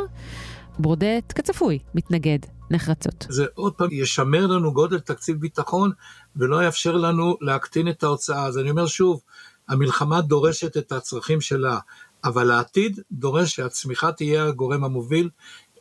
ברודט, 0.78 1.32
כצפוי, 1.34 1.78
מתנגד 1.94 2.38
נחרצות. 2.70 3.26
זה 3.28 3.46
עוד 3.54 3.72
פעם 3.72 3.88
ישמר 3.92 4.46
לנו 4.46 4.72
גודל 4.72 4.98
תקציב 4.98 5.36
ביטחון 5.40 5.90
ולא 6.36 6.64
יאפשר 6.64 6.96
לנו 6.96 7.36
להקטין 7.40 7.88
את 7.88 8.02
ההוצאה. 8.02 8.46
אז 8.46 8.58
אני 8.58 8.70
אומר 8.70 8.86
שוב, 8.86 9.20
המלחמה 9.68 10.20
דורשת 10.20 10.76
את 10.76 10.92
הצרכים 10.92 11.40
שלה, 11.40 11.78
אבל 12.24 12.50
העתיד 12.50 13.00
דורש 13.12 13.54
שהצמיחה 13.54 14.12
תהיה 14.12 14.46
הגורם 14.46 14.84
המוביל 14.84 15.28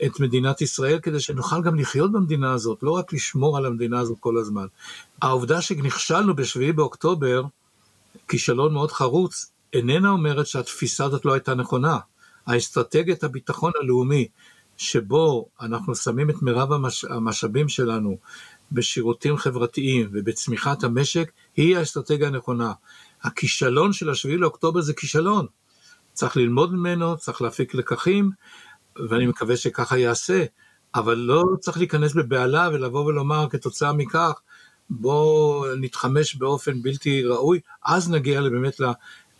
את 0.05 0.19
מדינת 0.19 0.61
ישראל, 0.61 0.99
כדי 0.99 1.19
שנוכל 1.19 1.61
גם 1.61 1.75
לחיות 1.79 2.11
במדינה 2.11 2.53
הזאת, 2.53 2.83
לא 2.83 2.91
רק 2.91 3.13
לשמור 3.13 3.57
על 3.57 3.65
המדינה 3.65 3.99
הזאת 3.99 4.17
כל 4.19 4.37
הזמן. 4.37 4.65
העובדה 5.21 5.61
שנכשלנו 5.61 6.35
ב-7 6.35 6.73
באוקטובר, 6.75 7.43
כישלון 8.27 8.73
מאוד 8.73 8.91
חרוץ, 8.91 9.51
איננה 9.73 10.09
אומרת 10.09 10.47
שהתפיסה 10.47 11.05
הזאת 11.05 11.25
לא 11.25 11.33
הייתה 11.33 11.53
נכונה. 11.53 11.97
האסטרטגיית 12.47 13.23
הביטחון 13.23 13.71
הלאומי, 13.81 14.27
שבו 14.77 15.45
אנחנו 15.61 15.95
שמים 15.95 16.29
את 16.29 16.41
מירב 16.41 16.71
המש... 16.71 17.05
המשאבים 17.05 17.69
שלנו 17.69 18.17
בשירותים 18.71 19.37
חברתיים 19.37 20.09
ובצמיחת 20.13 20.83
המשק, 20.83 21.31
היא 21.55 21.77
האסטרטגיה 21.77 22.27
הנכונה. 22.27 22.73
הכישלון 23.23 23.93
של 23.93 24.09
השביעי 24.09 24.37
לאוקטובר 24.37 24.81
זה 24.81 24.93
כישלון. 24.93 25.45
צריך 26.13 26.37
ללמוד 26.37 26.73
ממנו, 26.73 27.17
צריך 27.17 27.41
להפיק 27.41 27.73
לקחים, 27.73 28.31
ואני 29.09 29.25
מקווה 29.25 29.57
שככה 29.57 29.97
יעשה, 29.97 30.43
אבל 30.95 31.15
לא 31.15 31.43
צריך 31.59 31.77
להיכנס 31.77 32.13
בבהלה 32.13 32.69
ולבוא 32.73 33.05
ולומר 33.05 33.47
כתוצאה 33.49 33.93
מכך, 33.93 34.33
בואו 34.89 35.63
נתחמש 35.81 36.35
באופן 36.35 36.81
בלתי 36.81 37.23
ראוי, 37.23 37.59
אז 37.85 38.11
נגיע 38.11 38.41
באמת 38.41 38.81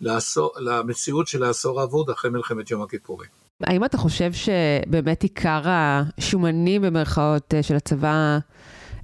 לעשור, 0.00 0.52
למציאות 0.58 1.26
של 1.26 1.42
העשור 1.42 1.80
האבוד 1.80 2.10
אחרי 2.10 2.30
מלחמת 2.30 2.70
יום 2.70 2.82
הכיפורים. 2.82 3.28
האם 3.60 3.84
אתה 3.84 3.98
חושב 3.98 4.30
שבאמת 4.32 5.22
עיקר 5.22 5.62
השומנים 5.64 6.82
במרכאות 6.82 7.54
של 7.62 7.76
הצבא 7.76 8.38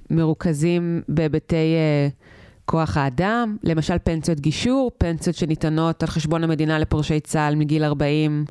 מרוכזים 0.09 1.01
בהיבטי 1.07 1.75
כוח 2.65 2.97
האדם, 2.97 3.57
למשל 3.63 3.97
פנסיות 4.03 4.39
גישור, 4.39 4.91
פנסיות 4.97 5.35
שניתנות 5.35 6.03
על 6.03 6.09
חשבון 6.09 6.43
המדינה 6.43 6.79
לפורשי 6.79 7.19
צה"ל 7.19 7.55
מגיל 7.55 7.83
40 7.83 8.45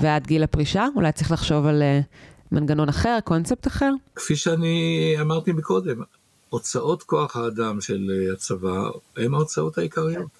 ועד 0.00 0.26
גיל 0.26 0.42
הפרישה, 0.42 0.86
אולי 0.96 1.12
צריך 1.12 1.32
לחשוב 1.32 1.66
על 1.66 1.82
uh, 1.82 2.04
מנגנון 2.52 2.88
אחר, 2.88 3.18
קונספט 3.24 3.66
אחר? 3.66 3.90
כפי 4.16 4.36
שאני 4.36 5.16
אמרתי 5.20 5.52
מקודם, 5.52 6.02
הוצאות 6.48 7.02
כוח 7.02 7.36
האדם 7.36 7.80
של 7.80 8.06
uh, 8.30 8.32
הצבא 8.32 8.88
הן 9.16 9.34
ההוצאות 9.34 9.78
העיקריות. 9.78 10.30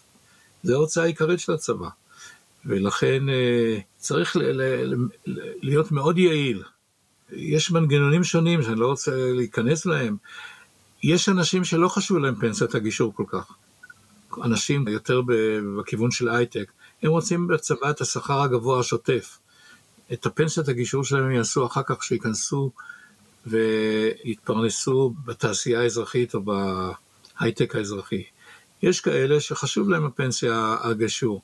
זו 0.62 0.74
ההוצאה 0.74 1.04
העיקרית 1.04 1.40
של 1.40 1.52
הצבא. 1.52 1.88
ולכן 2.66 3.22
uh, 3.28 3.82
צריך 3.96 4.36
ל- 4.36 4.42
ל- 4.42 4.94
ל- 5.26 5.40
להיות 5.62 5.92
מאוד 5.92 6.18
יעיל. 6.18 6.62
יש 7.32 7.70
מנגנונים 7.70 8.24
שונים 8.24 8.62
שאני 8.62 8.80
לא 8.80 8.86
רוצה 8.86 9.32
להיכנס 9.32 9.86
להם. 9.86 10.16
יש 11.02 11.28
אנשים 11.28 11.64
שלא 11.64 11.88
חשוב 11.88 12.18
להם 12.18 12.34
פנסיית 12.34 12.74
הגישור 12.74 13.14
כל 13.14 13.24
כך. 13.28 13.52
אנשים 14.44 14.88
יותר 14.88 15.22
בכיוון 15.76 16.10
של 16.10 16.28
הייטק, 16.28 16.72
הם 17.02 17.10
רוצים 17.10 17.46
בצבא 17.46 17.90
את 17.90 18.00
השכר 18.00 18.40
הגבוה 18.42 18.80
השוטף. 18.80 19.38
את 20.12 20.26
הפנסיית 20.26 20.68
הגישור 20.68 21.04
שלהם 21.04 21.30
יעשו 21.30 21.66
אחר 21.66 21.82
כך 21.86 22.02
שייכנסו 22.02 22.70
ויתפרנסו 23.46 25.14
בתעשייה 25.24 25.80
האזרחית 25.80 26.34
או 26.34 26.40
בהייטק 26.42 27.76
האזרחי. 27.76 28.22
יש 28.82 29.00
כאלה 29.00 29.40
שחשוב 29.40 29.88
להם 29.88 30.04
הפנסיה 30.04 30.76
הגישור. 30.80 31.42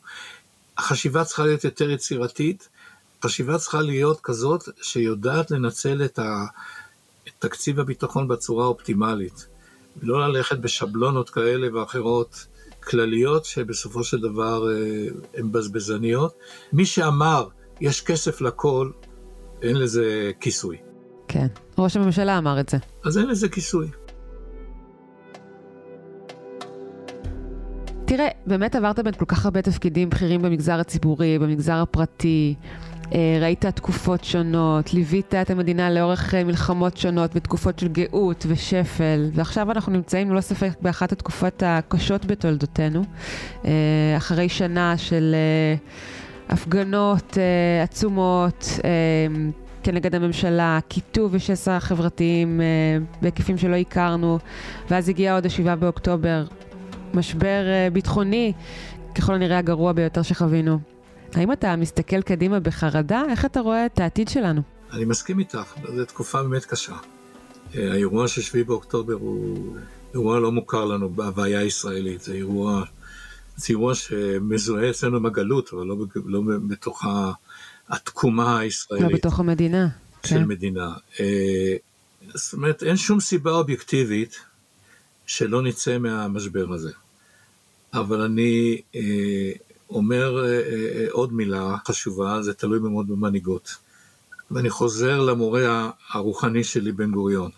החשיבה 0.79 1.25
צריכה 1.25 1.47
להיות 1.47 1.65
יותר 1.65 1.91
יצירתית, 1.91 2.69
החשיבה 3.19 3.59
צריכה 3.59 3.81
להיות 3.81 4.21
כזאת 4.23 4.69
שיודעת 4.83 5.51
לנצל 5.51 6.05
את, 6.05 6.19
תקציב 7.39 7.81
הביטחון 7.81 8.29
בצורה 8.29 8.67
אופטימלית, 8.67 9.47
ולא 9.97 10.29
ללכת 10.29 10.59
בשבלונות 10.59 11.31
כאלה 11.31 11.75
ואחרות 11.75 12.47
כלליות 12.81 13.45
שבסופו 13.45 14.05
של 14.05 14.21
דבר 14.21 14.71
אה, 14.71 15.07
הן 15.35 15.53
בזבזניות. 15.53 16.35
מי 16.73 16.87
שאמר 16.87 17.49
יש 17.81 18.01
כסף 18.01 18.41
לכל, 18.41 18.91
אין 19.62 19.77
לזה 19.77 20.31
כיסוי. 20.41 20.77
כן, 21.29 21.47
ראש 21.79 21.97
הממשלה 21.97 22.39
אמר 22.39 22.61
את 22.61 22.68
זה. 22.68 22.79
אז 23.05 23.18
אין 23.18 23.27
לזה 23.27 23.49
כיסוי. 23.49 23.87
תראה, 28.05 28.29
באמת 28.47 28.75
עברת 28.75 28.99
בין 28.99 29.14
כל 29.14 29.25
כך 29.25 29.45
הרבה 29.45 29.62
תפקידים 29.62 30.11
בכירים 30.11 30.43
במגזר 30.43 30.81
הציבורי, 30.81 31.39
במגזר 31.39 31.75
הפרטי, 31.75 32.55
אה, 33.14 33.39
ראית 33.41 33.66
תקופות 33.66 34.25
שונות, 34.25 34.95
ליווית 34.95 35.35
את 35.35 35.51
המדינה 35.51 35.91
לאורך 35.91 36.35
אה, 36.35 36.45
מלחמות 36.45 36.97
שונות, 36.97 37.35
בתקופות 37.35 37.79
של 37.79 37.89
גאות 37.89 38.47
ושפל, 38.49 39.31
ועכשיו 39.33 39.70
אנחנו 39.70 39.93
נמצאים 39.93 40.31
ללא 40.31 40.41
ספק 40.41 40.70
באחת 40.83 41.12
התקופות 41.12 41.62
הקשות 41.66 42.27
בתולדותינו, 42.27 43.03
אה, 43.64 43.70
אחרי 44.16 44.49
שנה 44.49 44.99
של 44.99 45.35
הפגנות 46.49 47.38
עצומות. 47.82 48.68
כנגד 49.82 50.14
הממשלה, 50.14 50.78
קיטוב 50.88 51.30
ושסע 51.34 51.80
חברתיים 51.80 52.61
בהיקפים 53.22 53.59
שלא 53.59 53.76
הכרנו, 53.76 54.38
ואז 54.90 55.09
הגיע 55.09 55.34
עוד 55.34 55.47
השבעה 55.47 55.76
באוקטובר, 55.76 56.45
משבר 57.14 57.64
ביטחוני, 57.92 58.53
ככל 59.14 59.34
הנראה 59.34 59.59
הגרוע 59.59 59.92
ביותר 59.92 60.22
שחווינו. 60.22 60.78
האם 61.34 61.53
אתה 61.53 61.76
מסתכל 61.76 62.22
קדימה 62.22 62.61
בחרדה? 62.61 63.22
איך 63.28 63.45
אתה 63.45 63.61
רואה 63.61 63.86
את 63.86 64.01
העתיד 64.01 64.28
שלנו? 64.28 64.62
אני 64.92 65.05
מסכים 65.05 65.38
איתך, 65.38 65.74
זו 65.97 66.05
תקופה 66.05 66.42
באמת 66.42 66.64
קשה. 66.64 66.92
אה, 67.76 67.92
האירוע 67.92 68.28
של 68.28 68.40
7 68.40 68.62
באוקטובר 68.64 69.12
הוא 69.12 69.76
אירוע 70.14 70.40
לא 70.40 70.53
מוכר 70.53 70.84
לנו 70.84 71.11
בהוויה 71.11 71.59
הישראלית, 71.59 72.20
זה 72.20 72.32
אירוע, 72.32 72.84
אירוע 73.68 73.94
שמזוהה 73.94 74.90
אצלנו 74.90 75.16
עם 75.16 75.26
הגלות, 75.26 75.70
אבל 75.72 75.86
לא, 75.86 75.96
לא 76.26 76.40
בתוך 76.68 77.05
התקומה 77.88 78.59
הישראלית. 78.59 79.11
לא 79.11 79.16
בתוך 79.16 79.40
המדינה. 79.40 79.88
של 80.26 80.34
כן. 80.34 80.44
מדינה. 80.44 80.92
אה, 81.20 81.76
זאת 82.34 82.52
אומרת, 82.52 82.82
אין 82.82 82.96
שום 82.96 83.20
סיבה 83.20 83.50
אובייקטיבית 83.50 84.40
שלא 85.26 85.62
נצא 85.62 85.98
מהמשבר 85.98 86.72
הזה. 86.72 86.92
אבל 87.94 88.20
אני 88.20 88.80
אה, 88.94 89.52
אומר 89.90 90.44
אה, 90.44 90.50
אה, 90.50 90.61
אה, 90.94 91.07
עוד 91.11 91.32
מילה 91.32 91.76
חשובה, 91.86 92.42
זה 92.42 92.55
תלוי 92.55 92.78
מאוד 92.78 93.09
במנהיגות. 93.09 93.74
ואני 94.50 94.70
חוזר 94.70 95.20
למורה 95.20 95.90
הרוחני 96.11 96.64
שלי, 96.64 96.92
בן 96.92 97.11
גוריון. 97.11 97.50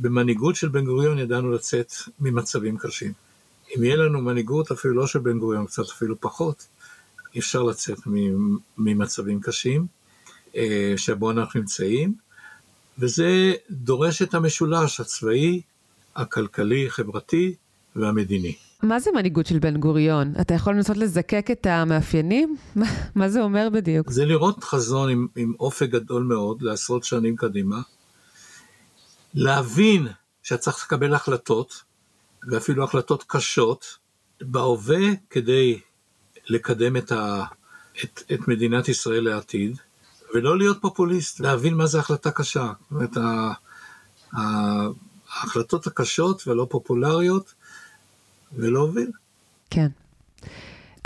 במנהיגות 0.00 0.56
של 0.56 0.68
בן 0.68 0.84
גוריון 0.84 1.18
ידענו 1.18 1.52
לצאת 1.52 1.92
ממצבים 2.20 2.78
קשים. 2.78 3.12
אם 3.76 3.84
יהיה 3.84 3.96
לנו 3.96 4.20
מנהיגות, 4.20 4.70
אפילו 4.70 4.94
לא 4.94 5.06
של 5.06 5.18
בן 5.18 5.38
גוריון, 5.38 5.66
קצת 5.66 5.82
אפילו 5.82 6.20
פחות, 6.20 6.66
אפשר 7.38 7.62
לצאת 7.62 7.98
ממצבים 8.78 9.40
קשים 9.40 9.86
שבו 10.96 11.30
אנחנו 11.30 11.60
נמצאים, 11.60 12.14
וזה 12.98 13.54
דורש 13.70 14.22
את 14.22 14.34
המשולש 14.34 15.00
הצבאי, 15.00 15.62
הכלכלי, 16.16 16.90
חברתי 16.90 17.54
והמדיני. 17.96 18.54
מה 18.82 19.00
זה 19.00 19.10
מנהיגות 19.14 19.46
של 19.46 19.58
בן 19.58 19.76
גוריון? 19.76 20.32
אתה 20.40 20.54
יכול 20.54 20.74
לנסות 20.74 20.96
לזקק 20.96 21.46
את 21.50 21.66
המאפיינים? 21.66 22.56
מה 23.14 23.28
זה 23.28 23.42
אומר 23.42 23.68
בדיוק? 23.72 24.10
זה 24.10 24.24
לראות 24.24 24.64
חזון 24.64 25.10
עם, 25.10 25.26
עם 25.36 25.52
אופק 25.60 25.88
גדול 25.88 26.22
מאוד 26.22 26.62
לעשרות 26.62 27.04
שנים 27.04 27.36
קדימה, 27.36 27.80
להבין 29.34 30.08
שאתה 30.42 30.62
צריך 30.62 30.84
לקבל 30.86 31.14
החלטות, 31.14 31.82
ואפילו 32.46 32.84
החלטות 32.84 33.24
קשות, 33.26 33.98
בהווה 34.40 35.14
כדי 35.30 35.80
לקדם 36.48 36.96
את, 36.96 37.12
ה, 37.12 37.44
את, 38.04 38.22
את 38.34 38.48
מדינת 38.48 38.88
ישראל 38.88 39.24
לעתיד, 39.24 39.76
ולא 40.34 40.58
להיות 40.58 40.78
פופוליסט, 40.80 41.40
להבין 41.40 41.74
מה 41.74 41.86
זה 41.86 41.98
החלטה 41.98 42.30
קשה. 42.30 42.72
זאת 42.80 42.90
אומרת, 42.90 43.16
ההחלטות 44.32 45.86
הקשות 45.86 46.48
והלא 46.48 46.66
פופולריות, 46.70 47.54
ולהוביל. 48.52 49.10
כן. 49.70 49.88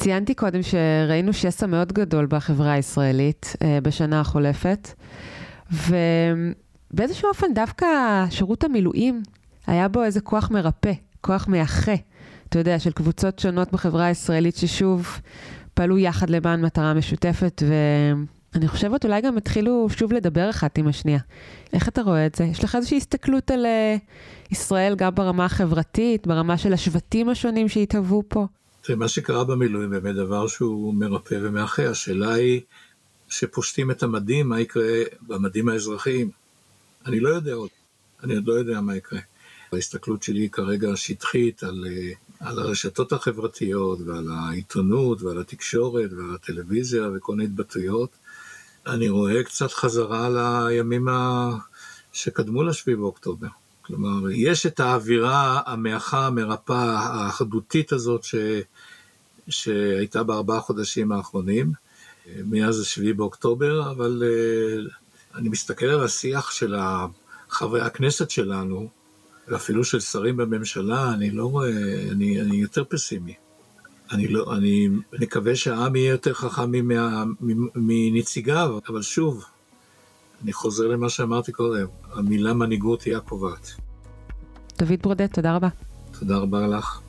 ציינתי 0.00 0.34
קודם 0.34 0.60
שראינו 0.62 1.32
שסע 1.32 1.66
מאוד 1.66 1.92
גדול 1.92 2.26
בחברה 2.26 2.72
הישראלית 2.72 3.56
אה, 3.62 3.78
בשנה 3.82 4.20
החולפת, 4.20 4.88
ובאיזשהו 5.72 7.28
אופן 7.28 7.54
דווקא 7.54 7.86
שירות 8.30 8.64
המילואים 8.64 9.22
היה 9.66 9.88
בו 9.88 10.02
איזה 10.02 10.20
כוח 10.20 10.50
מרפא, 10.50 10.92
כוח 11.20 11.48
מאחה, 11.48 11.94
אתה 12.48 12.58
יודע, 12.58 12.78
של 12.78 12.92
קבוצות 12.92 13.38
שונות 13.38 13.72
בחברה 13.72 14.06
הישראלית 14.06 14.56
ששוב 14.56 15.20
פעלו 15.74 15.98
יחד 15.98 16.30
למען 16.30 16.64
מטרה 16.64 16.94
משותפת, 16.94 17.62
ואני 18.54 18.68
חושבת 18.68 19.04
אולי 19.04 19.20
גם 19.20 19.36
התחילו 19.36 19.86
שוב 19.96 20.12
לדבר 20.12 20.50
אחת 20.50 20.78
עם 20.78 20.88
השנייה. 20.88 21.18
איך 21.72 21.88
אתה 21.88 22.02
רואה 22.02 22.26
את 22.26 22.34
זה? 22.34 22.44
יש 22.44 22.64
לך 22.64 22.74
איזושהי 22.74 22.96
הסתכלות 22.96 23.50
על 23.50 23.66
אה, 23.66 23.96
ישראל 24.50 24.94
גם 24.96 25.14
ברמה 25.14 25.44
החברתית, 25.44 26.26
ברמה 26.26 26.58
של 26.58 26.72
השבטים 26.72 27.28
השונים 27.28 27.68
שהתהוו 27.68 28.22
פה? 28.28 28.46
תראה, 28.82 28.98
מה 28.98 29.08
שקרה 29.08 29.44
במילואים 29.44 29.90
באמת 29.90 30.14
דבר 30.14 30.46
שהוא 30.46 30.94
מרפא 30.94 31.38
ומאחה. 31.42 31.88
השאלה 31.88 32.34
היא, 32.34 32.60
שפושטים 33.28 33.90
את 33.90 34.02
המדים, 34.02 34.48
מה 34.48 34.60
יקרה 34.60 35.02
במדים 35.26 35.68
האזרחיים? 35.68 36.30
אני 37.06 37.20
לא 37.20 37.28
יודע 37.28 37.52
עוד. 37.52 37.68
אני 38.24 38.34
עוד 38.34 38.46
לא 38.46 38.52
יודע 38.52 38.80
מה 38.80 38.96
יקרה. 38.96 39.20
ההסתכלות 39.72 40.22
שלי 40.22 40.40
היא 40.40 40.50
כרגע 40.50 40.96
שטחית 40.96 41.62
על, 41.62 41.86
אה, 41.88 42.12
על 42.40 42.58
הרשתות 42.58 43.12
החברתיות 43.12 43.98
ועל 44.06 44.28
העיתונות 44.30 45.22
ועל 45.22 45.40
התקשורת 45.40 46.12
ועל 46.12 46.34
הטלוויזיה 46.34 47.08
וכל 47.14 47.32
מיני 47.32 47.44
התבטאויות. 47.44 48.10
אני 48.86 49.08
רואה 49.08 49.44
קצת 49.44 49.72
חזרה 49.72 50.28
לימים 50.68 51.08
ה... 51.08 51.50
שקדמו 52.12 52.62
לשביעי 52.62 52.96
באוקטובר. 52.96 53.48
כלומר, 53.82 54.30
יש 54.30 54.66
את 54.66 54.80
האווירה 54.80 55.60
המאחה, 55.66 56.26
המרפאה, 56.26 56.98
האחדותית 56.98 57.92
הזאת 57.92 58.24
ש... 58.24 58.34
שהייתה 59.48 60.22
בארבעה 60.22 60.60
חודשים 60.60 61.12
האחרונים, 61.12 61.72
מאז 62.44 62.80
השביעי 62.80 63.12
באוקטובר, 63.12 63.90
אבל 63.90 64.22
uh, 64.22 65.38
אני 65.38 65.48
מסתכל 65.48 65.86
על 65.86 66.04
השיח 66.04 66.50
של 66.50 66.74
חברי 67.48 67.80
הכנסת 67.80 68.30
שלנו, 68.30 68.88
ואפילו 69.50 69.84
של 69.84 70.00
שרים 70.00 70.36
בממשלה, 70.36 71.12
אני 71.12 71.30
לא 71.30 71.46
רואה, 71.46 71.70
אני, 72.10 72.40
אני 72.40 72.56
יותר 72.56 72.84
פסימי. 72.88 73.34
אני 74.12 74.28
לא, 74.28 74.56
אני 74.56 74.88
מקווה 75.20 75.56
שהעם 75.56 75.96
יהיה 75.96 76.10
יותר 76.10 76.34
חכם 76.34 76.72
מנציגיו, 77.74 78.78
אבל 78.88 79.02
שוב, 79.02 79.44
אני 80.42 80.52
חוזר 80.52 80.86
למה 80.86 81.08
שאמרתי 81.08 81.52
קודם, 81.52 81.86
המילה 82.12 82.54
מנהיגות 82.54 83.02
היא 83.02 83.16
הקובעת. 83.16 83.70
דוד 84.78 85.02
ברודט, 85.02 85.34
תודה 85.34 85.56
רבה. 85.56 85.68
תודה 86.18 86.36
רבה 86.36 86.66
לך. 86.66 87.00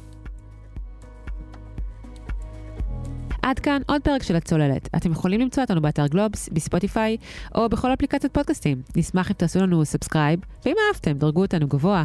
עד 3.42 3.60
כאן 3.60 3.82
עוד 3.88 4.02
פרק 4.02 4.24
של 4.24 4.36
הצוללת. 4.36 4.90
אתם 4.96 5.12
יכולים 5.12 5.42
למצוא 5.42 5.64
אותנו 5.64 5.82
באתר 5.82 6.08
גלובס, 6.08 6.50
בספוטיפיי, 6.50 7.18
או 7.56 7.70
בכל 7.70 7.94
אפליקציות 7.94 8.34
פודקאסטים. 8.34 8.82
נשמח 8.96 9.32
אם 9.32 9.34
תעשו 9.34 9.60
לנו 9.60 9.86
subscribe, 9.86 10.40
ואם 10.66 10.76
אהבתם, 10.88 11.12
דרגו 11.12 11.42
אותנו 11.42 11.68
גבוה, 11.68 12.04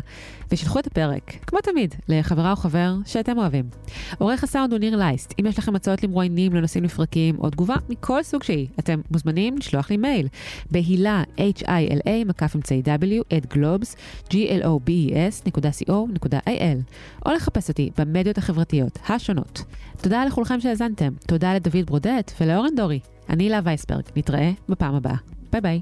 ושלחו 0.52 0.78
את 0.78 0.86
הפרק, 0.86 1.32
כמו 1.46 1.60
תמיד, 1.60 1.94
לחברה 2.08 2.50
או 2.50 2.56
חבר 2.56 2.94
שאתם 3.06 3.38
אוהבים. 3.38 3.64
עורך 4.18 4.44
הסאונד 4.44 4.72
הוא 4.72 4.80
ניר 4.80 4.96
לייסט. 4.96 5.34
אם 5.40 5.46
יש 5.46 5.58
לכם 5.58 5.76
הצעות 5.76 6.02
למרואיינים 6.02 6.54
לנושאים 6.54 6.84
לפרקים, 6.84 7.38
או 7.38 7.50
תגובה 7.50 7.74
מכל 7.88 8.22
סוג 8.22 8.42
שהיא, 8.42 8.66
אתם 8.78 9.00
מוזמנים 9.10 9.58
לשלוח 9.58 9.90
לי 9.90 9.96
מייל. 9.96 10.28
בהילה, 10.70 11.22
h-i-l-a, 11.38 12.24
מקף 12.26 12.56
אמצעי 12.56 12.82
w, 12.86 12.90
at 13.36 13.46
גלובס, 13.46 13.96
globes.co.il, 14.28 16.78
או 17.26 17.32
לחפש 17.32 17.68
אותי 17.68 17.90
במדיות 17.98 18.38
החברתיות 18.38 18.98
השונות. 19.08 19.64
תודה 20.02 20.24
לכולכם 20.24 20.60
שהאזנתם, 20.60 21.12
תודה 21.26 21.54
לדוד 21.54 21.86
ברודט 21.86 22.32
ולאורן 22.40 22.74
דורי. 22.76 23.00
אני 23.28 23.44
הילה 23.44 23.60
וייסברג, 23.64 24.02
נתראה 24.16 24.50
בפעם 24.68 24.94
הבאה. 24.94 25.16
ביי 25.52 25.60
ביי. 25.60 25.80